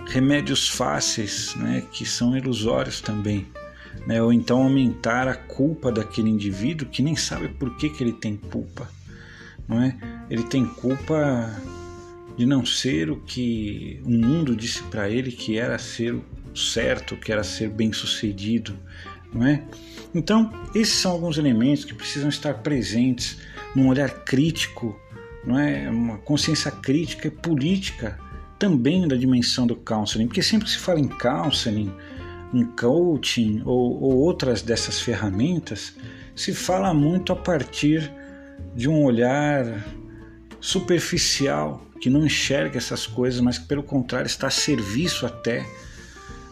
remédios 0.07 0.69
fáceis, 0.69 1.55
né, 1.57 1.83
que 1.93 2.07
são 2.07 2.37
ilusórios 2.37 3.01
também. 3.01 3.47
Né, 4.07 4.23
ou 4.23 4.33
então 4.33 4.63
aumentar 4.63 5.29
a 5.29 5.35
culpa 5.35 5.93
daquele 5.93 6.31
indivíduo 6.31 6.89
que 6.89 7.03
nem 7.03 7.17
sabe 7.17 7.49
por 7.49 7.77
que, 7.77 7.91
que 7.91 8.03
ele 8.03 8.13
tem 8.13 8.37
culpa. 8.37 8.89
Não 9.69 9.83
é? 9.83 9.97
Ele 10.31 10.45
tem 10.45 10.65
culpa 10.65 11.55
de 12.37 12.47
não 12.47 12.65
ser 12.65 13.11
o 13.11 13.17
que 13.17 14.01
o 14.05 14.11
mundo 14.11 14.57
disse 14.57 14.83
para 14.85 15.11
ele 15.11 15.31
que 15.31 15.59
era 15.59 15.79
ser 15.79 16.19
certo, 16.55 17.17
que 17.17 17.31
era 17.31 17.45
ser 17.45 17.69
bem 17.69 17.93
sucedido, 17.93 18.75
não 19.33 19.47
é? 19.47 19.63
Então, 20.15 20.53
esses 20.75 20.95
são 20.95 21.13
alguns 21.13 21.39
elementos 21.39 21.85
que 21.85 21.95
precisam 21.95 22.29
estar 22.29 22.55
presentes 22.55 23.39
num 23.75 23.89
olhar 23.89 24.11
crítico, 24.25 24.99
não 25.45 25.59
é? 25.59 25.89
Uma 25.89 26.19
consciência 26.19 26.71
crítica 26.71 27.29
e 27.29 27.31
política 27.31 28.19
também 28.59 29.07
da 29.09 29.17
dimensão 29.17 29.67
do 29.67 29.77
counseling, 29.77 30.27
porque 30.27 30.43
sempre 30.43 30.67
que 30.67 30.73
se 30.73 30.79
fala 30.79 31.01
em 31.01 31.09
counseling, 31.09 31.93
em 32.53 32.65
coaching 32.65 33.63
ou, 33.65 34.03
ou 34.03 34.17
outras 34.19 34.63
dessas 34.63 35.01
ferramentas, 35.01 35.95
se 36.35 36.53
fala 36.53 36.93
muito 36.93 37.33
a 37.33 37.37
partir 37.37 38.13
de 38.75 38.89
um 38.89 39.03
olhar 39.05 39.65
superficial 40.61 41.87
que 42.01 42.11
não 42.11 42.27
enxerga 42.27 42.79
essas 42.79 43.07
coisas, 43.07 43.41
mas 43.41 43.59
que 43.59 43.67
pelo 43.67 43.83
contrário 43.83 44.27
está 44.27 44.49
a 44.49 44.51
serviço 44.51 45.27
até 45.27 45.65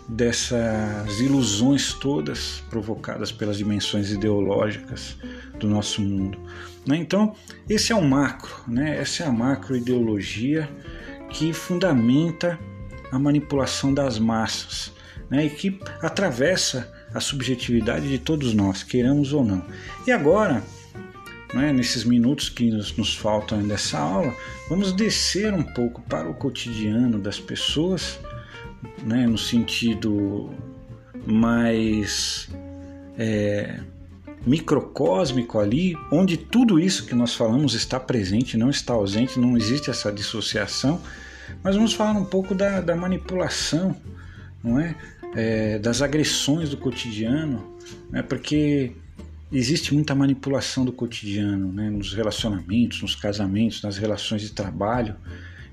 dessas 0.08 1.20
ilusões 1.20 1.92
todas 1.92 2.62
provocadas 2.70 3.30
pelas 3.30 3.58
dimensões 3.58 4.10
ideológicas 4.10 5.16
do 5.58 5.68
nosso 5.68 6.00
mundo. 6.00 6.38
Né? 6.86 6.96
Então, 6.96 7.34
esse 7.68 7.92
é 7.92 7.94
o 7.94 8.02
macro, 8.02 8.54
né? 8.66 8.98
essa 8.98 9.24
é 9.24 9.26
a 9.26 9.32
macroideologia 9.32 10.68
que 11.30 11.52
fundamenta 11.52 12.58
a 13.12 13.18
manipulação 13.18 13.92
das 13.92 14.18
massas 14.18 14.90
né? 15.28 15.44
e 15.44 15.50
que 15.50 15.78
atravessa 16.00 16.90
a 17.12 17.20
subjetividade 17.20 18.08
de 18.08 18.18
todos 18.18 18.54
nós, 18.54 18.82
queiramos 18.82 19.32
ou 19.34 19.44
não. 19.44 19.62
E 20.06 20.12
agora, 20.12 20.62
né, 21.54 21.72
nesses 21.72 22.04
minutos 22.04 22.48
que 22.48 22.70
nos, 22.70 22.96
nos 22.96 23.14
faltam 23.14 23.62
dessa 23.66 23.98
aula, 23.98 24.34
vamos 24.68 24.92
descer 24.92 25.52
um 25.52 25.62
pouco 25.62 26.02
para 26.02 26.28
o 26.28 26.34
cotidiano 26.34 27.18
das 27.18 27.40
pessoas 27.40 28.18
né, 29.04 29.26
no 29.26 29.38
sentido 29.38 30.50
mais 31.26 32.48
é, 33.18 33.80
microcósmico 34.46 35.58
ali, 35.58 35.96
onde 36.10 36.36
tudo 36.36 36.78
isso 36.78 37.04
que 37.06 37.14
nós 37.14 37.34
falamos 37.34 37.74
está 37.74 37.98
presente, 37.98 38.56
não 38.56 38.70
está 38.70 38.94
ausente, 38.94 39.38
não 39.38 39.56
existe 39.56 39.90
essa 39.90 40.12
dissociação. 40.12 41.00
Mas 41.62 41.76
vamos 41.76 41.92
falar 41.92 42.12
um 42.12 42.24
pouco 42.24 42.54
da, 42.54 42.80
da 42.80 42.94
manipulação, 42.94 43.96
não 44.62 44.78
é? 44.78 44.94
é? 45.34 45.78
das 45.78 46.02
agressões 46.02 46.70
do 46.70 46.76
cotidiano, 46.76 47.76
né? 48.10 48.22
porque 48.22 48.92
existe 49.50 49.94
muita 49.94 50.14
manipulação 50.14 50.84
do 50.84 50.92
cotidiano, 50.92 51.72
né? 51.72 51.90
nos 51.90 52.12
relacionamentos, 52.12 53.02
nos 53.02 53.14
casamentos, 53.14 53.82
nas 53.82 53.96
relações 53.96 54.42
de 54.42 54.52
trabalho. 54.52 55.16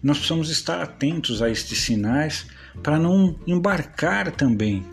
Nós 0.02 0.18
precisamos 0.18 0.50
estar 0.50 0.82
atentos 0.82 1.42
a 1.42 1.50
estes 1.50 1.80
sinais 1.80 2.48
para 2.84 3.00
não 3.00 3.36
embarcar 3.46 4.32
também, 4.32 4.86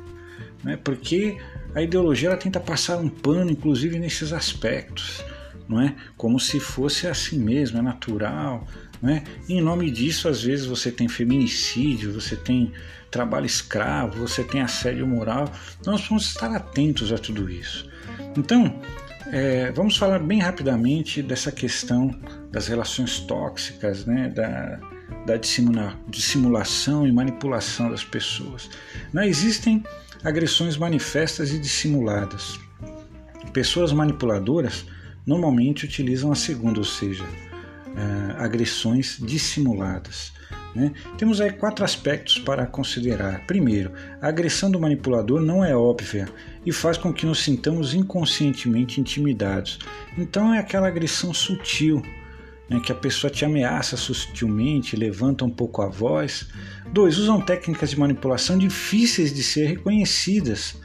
né? 0.62 0.78
porque 0.82 1.38
a 1.74 1.82
ideologia 1.82 2.28
ela 2.28 2.36
tenta 2.36 2.60
passar 2.60 2.98
um 2.98 3.08
pano, 3.08 3.50
inclusive 3.50 3.98
nesses 3.98 4.32
aspectos, 4.32 5.24
não 5.68 5.80
é? 5.80 5.94
Como 6.16 6.38
se 6.38 6.60
fosse 6.60 7.06
assim 7.06 7.38
mesmo, 7.38 7.78
é 7.78 7.82
natural, 7.82 8.66
não 9.00 9.10
é? 9.10 9.22
E 9.48 9.54
em 9.54 9.60
nome 9.60 9.90
disso, 9.90 10.28
às 10.28 10.42
vezes 10.42 10.66
você 10.66 10.90
tem 10.90 11.08
feminicídio, 11.08 12.12
você 12.12 12.36
tem 12.36 12.72
trabalho 13.10 13.46
escravo, 13.46 14.26
você 14.26 14.44
tem 14.44 14.60
assédio 14.60 15.06
moral. 15.06 15.50
Nós 15.86 16.06
vamos 16.08 16.26
estar 16.26 16.50
atentos 16.50 17.12
a 17.12 17.18
tudo 17.18 17.50
isso. 17.50 17.88
Então, 18.36 18.80
é, 19.32 19.70
vamos 19.72 19.96
falar 19.96 20.18
bem 20.18 20.40
rapidamente 20.40 21.22
dessa 21.22 21.52
questão 21.52 22.10
das 22.50 22.66
relações 22.66 23.20
tóxicas, 23.20 24.04
né? 24.04 24.28
Da, 24.28 24.78
da 25.26 25.36
dissimula, 25.36 25.98
dissimulação 26.08 27.06
e 27.06 27.12
manipulação 27.12 27.90
das 27.90 28.04
pessoas. 28.04 28.68
Não 29.12 29.22
existem 29.22 29.82
agressões 30.24 30.76
manifestas 30.76 31.52
e 31.52 31.58
dissimuladas. 31.58 32.58
Pessoas 33.52 33.92
manipuladoras 33.92 34.86
normalmente 35.26 35.84
utilizam 35.84 36.32
a 36.32 36.34
segunda, 36.34 36.78
ou 36.78 36.84
seja, 36.84 37.24
uh, 37.24 38.36
agressões 38.38 39.18
dissimuladas. 39.20 40.32
Né? 40.74 40.92
Temos 41.18 41.40
aí 41.40 41.52
quatro 41.52 41.84
aspectos 41.84 42.38
para 42.38 42.66
considerar. 42.66 43.46
Primeiro, 43.46 43.92
a 44.20 44.28
agressão 44.28 44.70
do 44.70 44.80
manipulador 44.80 45.40
não 45.40 45.64
é 45.64 45.76
óbvia 45.76 46.26
e 46.64 46.72
faz 46.72 46.96
com 46.96 47.12
que 47.12 47.26
nos 47.26 47.42
sintamos 47.42 47.94
inconscientemente 47.94 49.00
intimidados. 49.00 49.78
Então 50.16 50.54
é 50.54 50.58
aquela 50.58 50.88
agressão 50.88 51.34
sutil, 51.34 52.02
né, 52.72 52.80
que 52.80 52.92
a 52.92 52.94
pessoa 52.94 53.30
te 53.30 53.44
ameaça 53.44 53.96
sutilmente, 53.96 54.96
levanta 54.96 55.44
um 55.44 55.50
pouco 55.50 55.82
a 55.82 55.88
voz. 55.88 56.48
Dois, 56.92 57.18
usam 57.18 57.40
técnicas 57.40 57.90
de 57.90 57.98
manipulação 57.98 58.56
difíceis 58.56 59.32
de 59.32 59.42
ser 59.42 59.66
reconhecidas, 59.66 60.76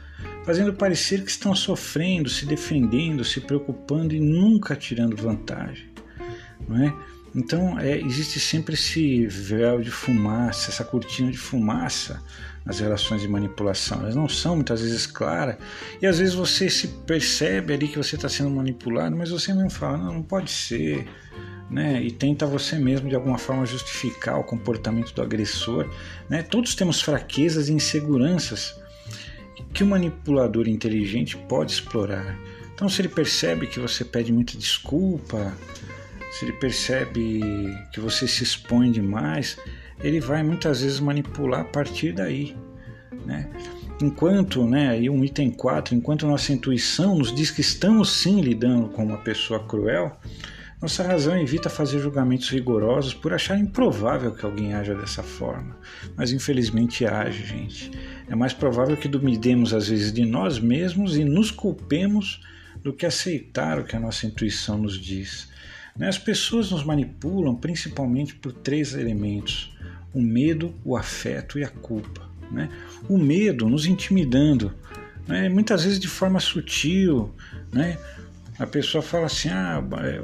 fazendo 0.44 0.72
parecer 0.72 1.24
que 1.24 1.30
estão 1.30 1.54
sofrendo, 1.54 2.28
se 2.28 2.46
defendendo, 2.46 3.24
se 3.24 3.40
preocupando 3.40 4.14
e 4.14 4.20
nunca 4.20 4.76
tirando 4.76 5.16
vantagem. 5.16 5.88
Não 6.68 6.84
é? 6.84 6.94
Então 7.34 7.78
é, 7.78 7.98
existe 7.98 8.40
sempre 8.40 8.74
esse 8.74 9.26
véu 9.26 9.80
de 9.80 9.90
fumaça, 9.90 10.70
essa 10.70 10.84
cortina 10.84 11.30
de 11.30 11.36
fumaça 11.36 12.22
nas 12.64 12.80
relações 12.80 13.20
de 13.20 13.28
manipulação. 13.28 14.00
Elas 14.00 14.16
não 14.16 14.28
são 14.28 14.56
muitas 14.56 14.80
vezes 14.80 15.06
claras 15.06 15.56
e 16.00 16.06
às 16.06 16.18
vezes 16.18 16.34
você 16.34 16.68
se 16.70 16.88
percebe 17.06 17.74
ali 17.74 17.88
que 17.88 17.98
você 17.98 18.16
está 18.16 18.28
sendo 18.28 18.50
manipulado, 18.50 19.16
mas 19.16 19.30
você 19.30 19.52
mesmo 19.52 19.70
fala: 19.70 19.98
não, 19.98 20.14
não 20.14 20.22
pode 20.22 20.50
ser 20.50 21.06
né, 21.70 22.02
e 22.02 22.10
tenta 22.10 22.46
você 22.46 22.78
mesmo 22.78 23.08
de 23.08 23.14
alguma 23.14 23.38
forma 23.38 23.66
justificar 23.66 24.38
o 24.38 24.44
comportamento 24.44 25.12
do 25.14 25.22
agressor. 25.22 25.88
Né? 26.28 26.42
Todos 26.42 26.74
temos 26.74 27.00
fraquezas 27.00 27.68
e 27.68 27.72
inseguranças 27.72 28.80
que 29.72 29.82
o 29.82 29.86
manipulador 29.86 30.68
inteligente 30.68 31.36
pode 31.36 31.72
explorar. 31.72 32.38
Então, 32.74 32.88
se 32.88 33.00
ele 33.02 33.08
percebe 33.08 33.66
que 33.66 33.80
você 33.80 34.04
pede 34.04 34.32
muita 34.32 34.56
desculpa, 34.56 35.52
se 36.30 36.44
ele 36.44 36.52
percebe 36.52 37.40
que 37.92 38.00
você 38.00 38.26
se 38.26 38.44
expõe 38.44 38.90
demais, 38.90 39.58
ele 40.00 40.20
vai 40.20 40.42
muitas 40.42 40.80
vezes 40.80 41.00
manipular 41.00 41.60
a 41.60 41.64
partir 41.64 42.12
daí. 42.12 42.56
Né? 43.26 43.50
enquanto, 44.00 44.64
né, 44.64 44.90
aí 44.90 45.10
um 45.10 45.24
item 45.24 45.50
4, 45.50 45.94
enquanto 45.94 46.26
nossa 46.26 46.52
intuição 46.52 47.16
nos 47.16 47.34
diz 47.34 47.50
que 47.50 47.60
estamos 47.60 48.10
sim 48.12 48.40
lidando 48.40 48.88
com 48.88 49.04
uma 49.04 49.18
pessoa 49.18 49.60
cruel, 49.60 50.16
nossa 50.80 51.02
razão 51.02 51.36
evita 51.36 51.68
fazer 51.68 51.98
julgamentos 51.98 52.48
rigorosos 52.50 53.12
por 53.12 53.32
achar 53.32 53.58
improvável 53.58 54.32
que 54.32 54.44
alguém 54.44 54.74
haja 54.74 54.94
dessa 54.94 55.24
forma. 55.24 55.76
Mas 56.16 56.30
infelizmente 56.30 57.04
age, 57.04 57.44
gente. 57.44 57.90
É 58.28 58.34
mais 58.36 58.52
provável 58.52 58.96
que 58.96 59.08
duvidemos 59.08 59.74
às 59.74 59.88
vezes 59.88 60.12
de 60.12 60.24
nós 60.24 60.60
mesmos 60.60 61.16
e 61.16 61.24
nos 61.24 61.50
culpemos 61.50 62.40
do 62.80 62.92
que 62.92 63.04
aceitar 63.04 63.80
o 63.80 63.84
que 63.84 63.96
a 63.96 64.00
nossa 64.00 64.26
intuição 64.26 64.78
nos 64.78 64.96
diz. 64.96 65.48
Né, 65.96 66.06
as 66.06 66.18
pessoas 66.18 66.70
nos 66.70 66.84
manipulam 66.84 67.56
principalmente 67.56 68.36
por 68.36 68.52
três 68.52 68.94
elementos: 68.94 69.76
o 70.14 70.22
medo, 70.22 70.72
o 70.84 70.96
afeto 70.96 71.58
e 71.58 71.64
a 71.64 71.68
culpa. 71.68 72.28
Né? 72.52 72.68
O 73.08 73.18
medo 73.18 73.68
nos 73.68 73.84
intimidando, 73.84 74.72
né? 75.26 75.48
muitas 75.48 75.82
vezes 75.82 75.98
de 75.98 76.08
forma 76.08 76.38
sutil. 76.38 77.34
Né? 77.72 77.98
A 78.58 78.66
pessoa 78.66 79.02
fala 79.02 79.26
assim: 79.26 79.48
ah, 79.50 79.82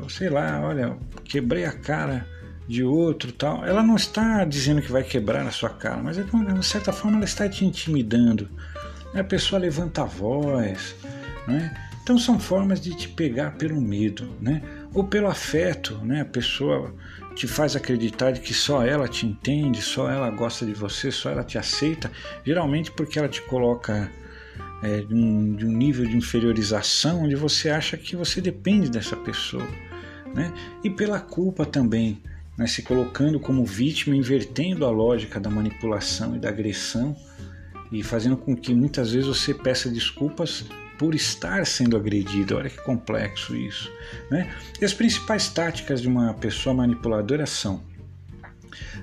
sei 0.08 0.28
lá, 0.28 0.60
olha, 0.62 0.96
quebrei 1.24 1.64
a 1.64 1.72
cara 1.72 2.26
de 2.66 2.82
outro 2.82 3.32
tal. 3.32 3.64
Ela 3.64 3.82
não 3.82 3.96
está 3.96 4.44
dizendo 4.44 4.82
que 4.82 4.90
vai 4.90 5.02
quebrar 5.02 5.46
a 5.46 5.50
sua 5.50 5.70
cara, 5.70 6.02
mas 6.02 6.16
de 6.16 6.22
uma 6.30 6.62
certa 6.62 6.92
forma 6.92 7.18
ela 7.18 7.24
está 7.24 7.48
te 7.48 7.64
intimidando. 7.64 8.48
A 9.14 9.22
pessoa 9.22 9.60
levanta 9.60 10.02
a 10.02 10.06
voz. 10.06 10.96
Né? 11.46 11.74
Então 12.02 12.18
são 12.18 12.38
formas 12.38 12.80
de 12.80 12.94
te 12.96 13.08
pegar 13.08 13.52
pelo 13.52 13.80
medo, 13.80 14.28
né? 14.40 14.62
ou 14.92 15.04
pelo 15.04 15.28
afeto. 15.28 15.96
Né? 15.98 16.22
A 16.22 16.24
pessoa 16.24 16.92
te 17.34 17.46
faz 17.46 17.76
acreditar 17.76 18.32
de 18.32 18.40
que 18.40 18.54
só 18.54 18.84
ela 18.84 19.08
te 19.08 19.26
entende, 19.26 19.80
só 19.82 20.10
ela 20.10 20.30
gosta 20.30 20.64
de 20.64 20.72
você, 20.72 21.10
só 21.10 21.30
ela 21.30 21.44
te 21.44 21.58
aceita, 21.58 22.10
geralmente 22.44 22.90
porque 22.90 23.18
ela 23.18 23.28
te 23.28 23.42
coloca 23.42 24.10
é, 24.82 25.00
de, 25.00 25.14
um, 25.14 25.54
de, 25.54 25.66
um, 25.66 25.72
nível 25.72 26.06
de 26.06 26.16
inferiorização 26.16 27.24
onde 27.24 27.34
você 27.34 27.70
acha 27.70 27.96
que 27.96 28.16
você 28.16 28.40
depende 28.40 28.90
dessa 28.90 29.16
pessoa. 29.16 29.66
Né? 30.34 30.52
E 30.82 30.90
pela 30.90 31.20
culpa 31.20 31.64
também, 31.64 32.20
né? 32.56 32.66
se 32.66 32.82
colocando 32.82 33.38
como 33.38 33.64
vítima, 33.64 34.16
invertendo 34.16 34.84
a 34.84 34.90
lógica 34.90 35.40
da 35.40 35.48
manipulação 35.48 36.36
e 36.36 36.38
da 36.38 36.48
agressão 36.48 37.16
e 37.90 38.02
fazendo 38.02 38.36
com 38.36 38.56
que 38.56 38.74
muitas 38.74 39.12
vezes 39.12 39.28
você 39.28 39.54
peça 39.54 39.88
desculpas 39.88 40.64
por 40.98 41.14
estar 41.14 41.64
sendo 41.66 41.96
agredido. 41.96 42.56
Olha 42.56 42.70
que 42.70 42.80
complexo 42.82 43.56
isso. 43.56 43.90
Né? 44.30 44.52
E 44.80 44.84
as 44.84 44.92
principais 44.92 45.48
táticas 45.48 46.00
de 46.00 46.08
uma 46.08 46.34
pessoa 46.34 46.74
manipuladora 46.74 47.46
são 47.46 47.82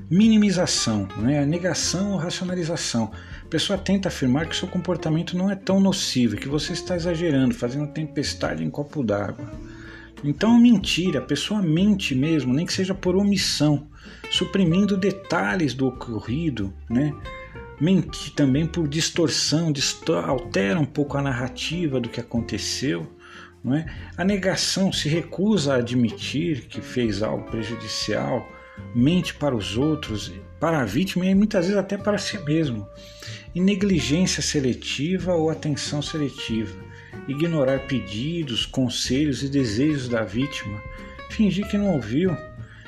minimização, 0.10 1.08
né? 1.18 1.46
negação 1.46 2.12
ou 2.12 2.18
racionalização. 2.18 3.12
Pessoa 3.52 3.78
tenta 3.78 4.08
afirmar 4.08 4.48
que 4.48 4.56
seu 4.56 4.66
comportamento 4.66 5.38
não 5.38 5.52
é 5.52 5.56
tão 5.56 5.82
nocivo, 5.82 6.38
que 6.38 6.48
você 6.48 6.72
está 6.72 6.96
exagerando, 6.96 7.54
fazendo 7.54 7.92
tempestade 7.92 8.64
em 8.64 8.70
copo 8.70 9.04
d'água. 9.04 9.46
Então, 10.24 10.58
mentira, 10.58 11.20
a 11.20 11.22
pessoa 11.22 11.62
mente 11.62 12.16
mesmo, 12.16 12.54
nem 12.54 12.66
que 12.66 12.72
seja 12.72 12.96
por 12.96 13.14
omissão, 13.14 13.90
suprimindo 14.32 14.96
detalhes 14.96 15.74
do 15.74 15.86
ocorrido, 15.88 16.74
né? 16.90 17.14
mentir 17.78 18.34
também 18.36 18.66
por 18.66 18.88
distorção, 18.88 19.70
distor 19.70 20.30
altera 20.30 20.80
um 20.80 20.86
pouco 20.86 21.18
a 21.18 21.22
narrativa 21.22 22.00
do 22.00 22.08
que 22.08 22.22
aconteceu. 22.22 23.06
Não 23.62 23.76
é? 23.76 23.86
A 24.16 24.24
negação 24.24 24.94
se 24.94 25.10
recusa 25.10 25.74
a 25.74 25.78
admitir 25.80 26.68
que 26.68 26.80
fez 26.80 27.22
algo 27.22 27.44
prejudicial, 27.52 28.48
mente 28.96 29.34
para 29.34 29.54
os 29.54 29.78
outros, 29.78 30.32
para 30.60 30.80
a 30.80 30.86
vítima 30.86 31.26
e 31.26 31.36
muitas 31.36 31.66
vezes 31.66 31.78
até 31.78 31.98
para 31.98 32.18
si 32.18 32.38
mesmo. 32.46 32.88
E 33.54 33.60
negligência 33.60 34.42
seletiva 34.42 35.34
ou 35.34 35.50
atenção 35.50 36.02
seletiva, 36.02 36.74
ignorar 37.28 37.80
pedidos, 37.88 38.66
conselhos 38.66 39.44
e 39.44 39.50
desejos 39.50 40.08
da 40.08 40.24
vítima, 40.24 40.82
fingir 41.30 41.68
que 41.68 41.78
não 41.78 41.94
ouviu, 41.96 42.36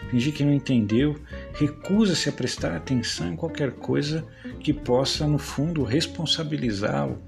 fingir 0.09 0.33
que 0.33 0.43
não 0.43 0.53
entendeu, 0.53 1.19
recusa-se 1.53 2.29
a 2.29 2.31
prestar 2.31 2.75
atenção 2.75 3.33
em 3.33 3.35
qualquer 3.35 3.71
coisa 3.71 4.25
que 4.59 4.73
possa, 4.73 5.27
no 5.27 5.37
fundo, 5.37 5.83
responsabilizá-lo 5.83 7.21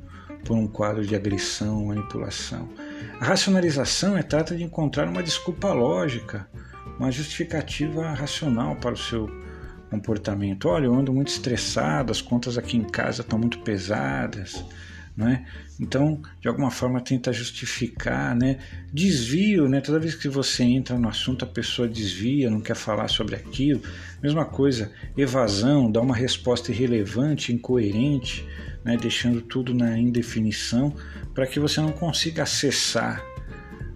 por 0.46 0.56
um 0.56 0.68
quadro 0.68 1.06
de 1.06 1.16
agressão, 1.16 1.86
manipulação. 1.86 2.70
A 3.20 3.26
racionalização 3.26 4.18
é 4.18 4.24
trata 4.24 4.56
de 4.56 4.64
encontrar 4.64 5.08
uma 5.08 5.24
desculpa 5.24 5.74
lógica, 5.74 6.48
uma 7.00 7.12
justificativa 7.12 8.12
racional 8.12 8.76
para 8.76 8.94
o 8.94 8.98
seu 8.98 9.28
comportamento. 9.96 10.68
Olha, 10.68 10.86
eu 10.86 10.94
ando 10.94 11.14
muito 11.14 11.30
estressado, 11.30 12.12
as 12.12 12.22
contas 12.22 12.58
aqui 12.58 12.78
em 12.78 12.84
casa 12.84 13.22
estão 13.22 13.40
muito 13.40 13.60
pesadas, 13.60 14.64
né? 15.16 15.46
Então, 15.80 16.22
de 16.42 16.48
alguma 16.48 16.70
forma, 16.70 17.02
tenta 17.02 17.32
justificar, 17.32 18.36
né? 18.36 18.60
Desvio, 18.94 19.68
né? 19.68 19.82
Toda 19.82 20.00
vez 20.00 20.16
que 20.16 20.28
você 20.28 20.64
entra 20.64 20.98
no 20.98 21.08
assunto, 21.08 21.44
a 21.44 21.48
pessoa 21.48 21.88
desvia, 21.88 22.50
não 22.50 22.62
quer 22.62 22.76
falar 22.76 23.08
sobre 23.08 23.36
aquilo. 23.36 23.82
Mesma 24.22 24.46
coisa, 24.46 24.92
evasão, 25.18 25.92
dá 25.92 26.02
uma 26.02 26.16
resposta 26.16 26.72
irrelevante, 26.72 27.54
incoerente, 27.54 28.46
né? 28.84 28.98
deixando 28.98 29.42
tudo 29.42 29.74
na 29.74 29.98
indefinição, 29.98 30.94
para 31.34 31.48
que 31.48 31.60
você 31.60 31.82
não 31.82 31.92
consiga 31.92 32.44
acessar, 32.44 33.24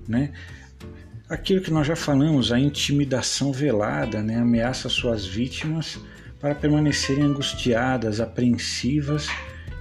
né? 0.07 0.31
Aquilo 1.29 1.61
que 1.61 1.69
nós 1.69 1.85
já 1.85 1.95
falamos, 1.95 2.51
a 2.51 2.59
intimidação 2.59 3.51
velada, 3.51 4.23
né? 4.23 4.37
Ameaça 4.39 4.89
suas 4.89 5.27
vítimas 5.27 5.99
para 6.39 6.55
permanecerem 6.55 7.23
angustiadas, 7.23 8.19
apreensivas 8.19 9.27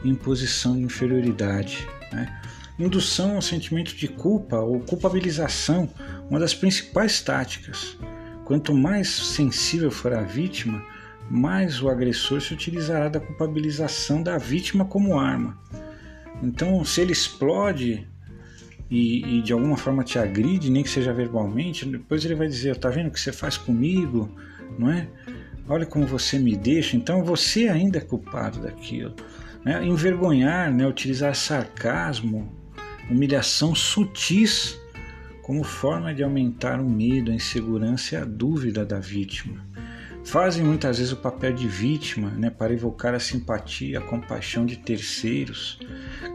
em 0.04 0.14
posição 0.14 0.76
de 0.76 0.82
inferioridade. 0.82 1.88
Né? 2.12 2.38
Indução 2.78 3.36
ao 3.36 3.40
sentimento 3.40 3.96
de 3.96 4.08
culpa 4.08 4.58
ou 4.58 4.80
culpabilização, 4.80 5.88
uma 6.28 6.38
das 6.38 6.52
principais 6.52 7.22
táticas. 7.22 7.96
Quanto 8.44 8.74
mais 8.74 9.08
sensível 9.08 9.90
for 9.90 10.12
a 10.12 10.22
vítima, 10.22 10.84
mais 11.30 11.80
o 11.80 11.88
agressor 11.88 12.42
se 12.42 12.52
utilizará 12.52 13.08
da 13.08 13.20
culpabilização 13.20 14.22
da 14.22 14.36
vítima 14.36 14.84
como 14.84 15.18
arma. 15.18 15.58
Então, 16.42 16.84
se 16.84 17.00
ele 17.00 17.12
explode 17.12 18.06
e, 18.90 19.38
e, 19.38 19.42
de 19.42 19.52
alguma 19.52 19.76
forma 19.76 20.02
te 20.02 20.18
agride, 20.18 20.70
nem 20.70 20.82
que 20.82 20.88
seja 20.88 21.12
verbalmente, 21.12 21.84
depois 21.84 22.24
ele 22.24 22.34
vai 22.34 22.48
dizer: 22.48 22.76
"Tá 22.76 22.88
vendo 22.88 23.08
o 23.08 23.10
que 23.10 23.20
você 23.20 23.32
faz 23.32 23.56
comigo?", 23.56 24.30
não 24.78 24.90
é? 24.90 25.08
Olha 25.68 25.84
como 25.84 26.06
você 26.06 26.38
me 26.38 26.56
deixa. 26.56 26.96
Então 26.96 27.22
você 27.22 27.68
ainda 27.68 27.98
é 27.98 28.00
culpado 28.00 28.60
daquilo. 28.60 29.14
Né? 29.64 29.84
Envergonhar, 29.84 30.72
né? 30.72 30.86
utilizar 30.86 31.34
sarcasmo, 31.34 32.50
humilhação 33.10 33.74
sutis 33.74 34.78
como 35.42 35.62
forma 35.64 36.14
de 36.14 36.22
aumentar 36.22 36.80
o 36.80 36.88
medo, 36.88 37.30
a 37.30 37.34
insegurança 37.34 38.14
e 38.14 38.18
a 38.18 38.24
dúvida 38.24 38.84
da 38.84 38.98
vítima. 38.98 39.66
Fazem 40.24 40.62
muitas 40.62 40.98
vezes 40.98 41.12
o 41.12 41.16
papel 41.16 41.54
de 41.54 41.66
vítima 41.66 42.30
né, 42.30 42.50
para 42.50 42.74
evocar 42.74 43.14
a 43.14 43.18
simpatia, 43.18 43.98
a 43.98 44.02
compaixão 44.02 44.66
de 44.66 44.76
terceiros, 44.76 45.78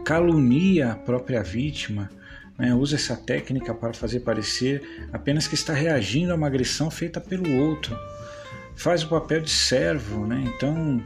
calunia 0.04 0.90
a 0.90 0.96
própria 0.96 1.44
vítima, 1.44 2.10
né, 2.58 2.74
usa 2.74 2.96
essa 2.96 3.16
técnica 3.16 3.74
para 3.74 3.92
fazer 3.92 4.20
parecer 4.20 5.08
apenas 5.12 5.46
que 5.46 5.54
está 5.54 5.72
reagindo 5.72 6.32
a 6.32 6.36
uma 6.36 6.46
agressão 6.46 6.90
feita 6.90 7.20
pelo 7.20 7.52
outro. 7.68 7.98
Faz 8.76 9.02
o 9.02 9.08
papel 9.08 9.40
de 9.40 9.50
servo, 9.50 10.26
né, 10.26 10.42
então 10.46 11.02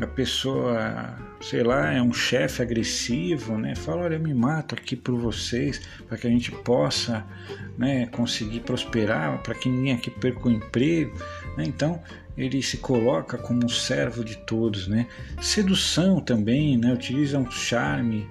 a 0.00 0.06
pessoa, 0.06 1.16
sei 1.40 1.62
lá, 1.62 1.92
é 1.92 2.00
um 2.00 2.12
chefe 2.12 2.62
agressivo, 2.62 3.58
né? 3.58 3.74
Fala, 3.74 4.02
olha, 4.02 4.14
eu 4.14 4.20
me 4.20 4.32
mato 4.32 4.74
aqui 4.74 4.96
por 4.96 5.16
vocês, 5.16 5.80
para 6.08 6.16
que 6.16 6.26
a 6.26 6.30
gente 6.30 6.50
possa, 6.50 7.24
né, 7.76 8.06
conseguir 8.06 8.60
prosperar, 8.60 9.42
para 9.42 9.54
que 9.54 9.68
ninguém 9.68 9.94
aqui 9.94 10.10
perca 10.10 10.48
o 10.48 10.50
emprego, 10.50 11.16
né? 11.56 11.64
Então, 11.66 12.00
ele 12.36 12.62
se 12.62 12.78
coloca 12.78 13.36
como 13.36 13.64
um 13.64 13.68
servo 13.68 14.24
de 14.24 14.36
todos, 14.38 14.88
né? 14.88 15.06
Sedução 15.40 16.20
também, 16.20 16.78
né? 16.78 16.92
Utiliza 16.92 17.38
um 17.38 17.50
charme, 17.50 18.28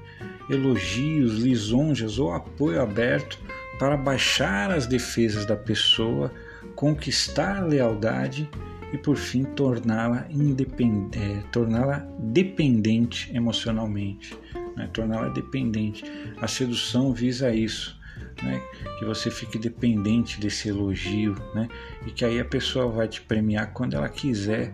elogios, 0.52 1.40
lisonjas 1.40 2.20
ou 2.20 2.32
apoio 2.34 2.82
aberto 2.82 3.40
para 3.80 3.98
baixar 3.98 4.70
as 4.72 4.86
defesas 4.86 5.46
da 5.46 5.56
pessoa, 5.56 6.32
conquistar 6.76 7.66
lealdade 7.66 8.50
e 8.94 8.98
por 8.98 9.16
fim 9.16 9.44
torná-la 9.44 10.28
é, 10.30 11.42
torná-la 11.52 12.06
dependente 12.20 13.36
emocionalmente, 13.36 14.38
né? 14.76 14.90
torná-la 14.94 15.30
dependente. 15.30 16.04
A 16.40 16.48
sedução 16.48 17.14
visa 17.14 17.54
isso, 17.54 18.00
né? 18.44 18.62
que 19.00 19.06
você 19.06 19.32
fique 19.32 19.58
dependente 19.58 20.40
desse 20.40 20.70
elogio, 20.70 21.36
né? 21.56 21.68
e 22.06 22.12
que 22.12 22.26
aí 22.26 22.40
a 22.40 22.46
pessoa 22.46 22.88
vai 22.88 23.08
te 23.08 23.22
premiar 23.22 23.72
quando 23.74 23.96
ela 23.96 24.10
quiser, 24.10 24.74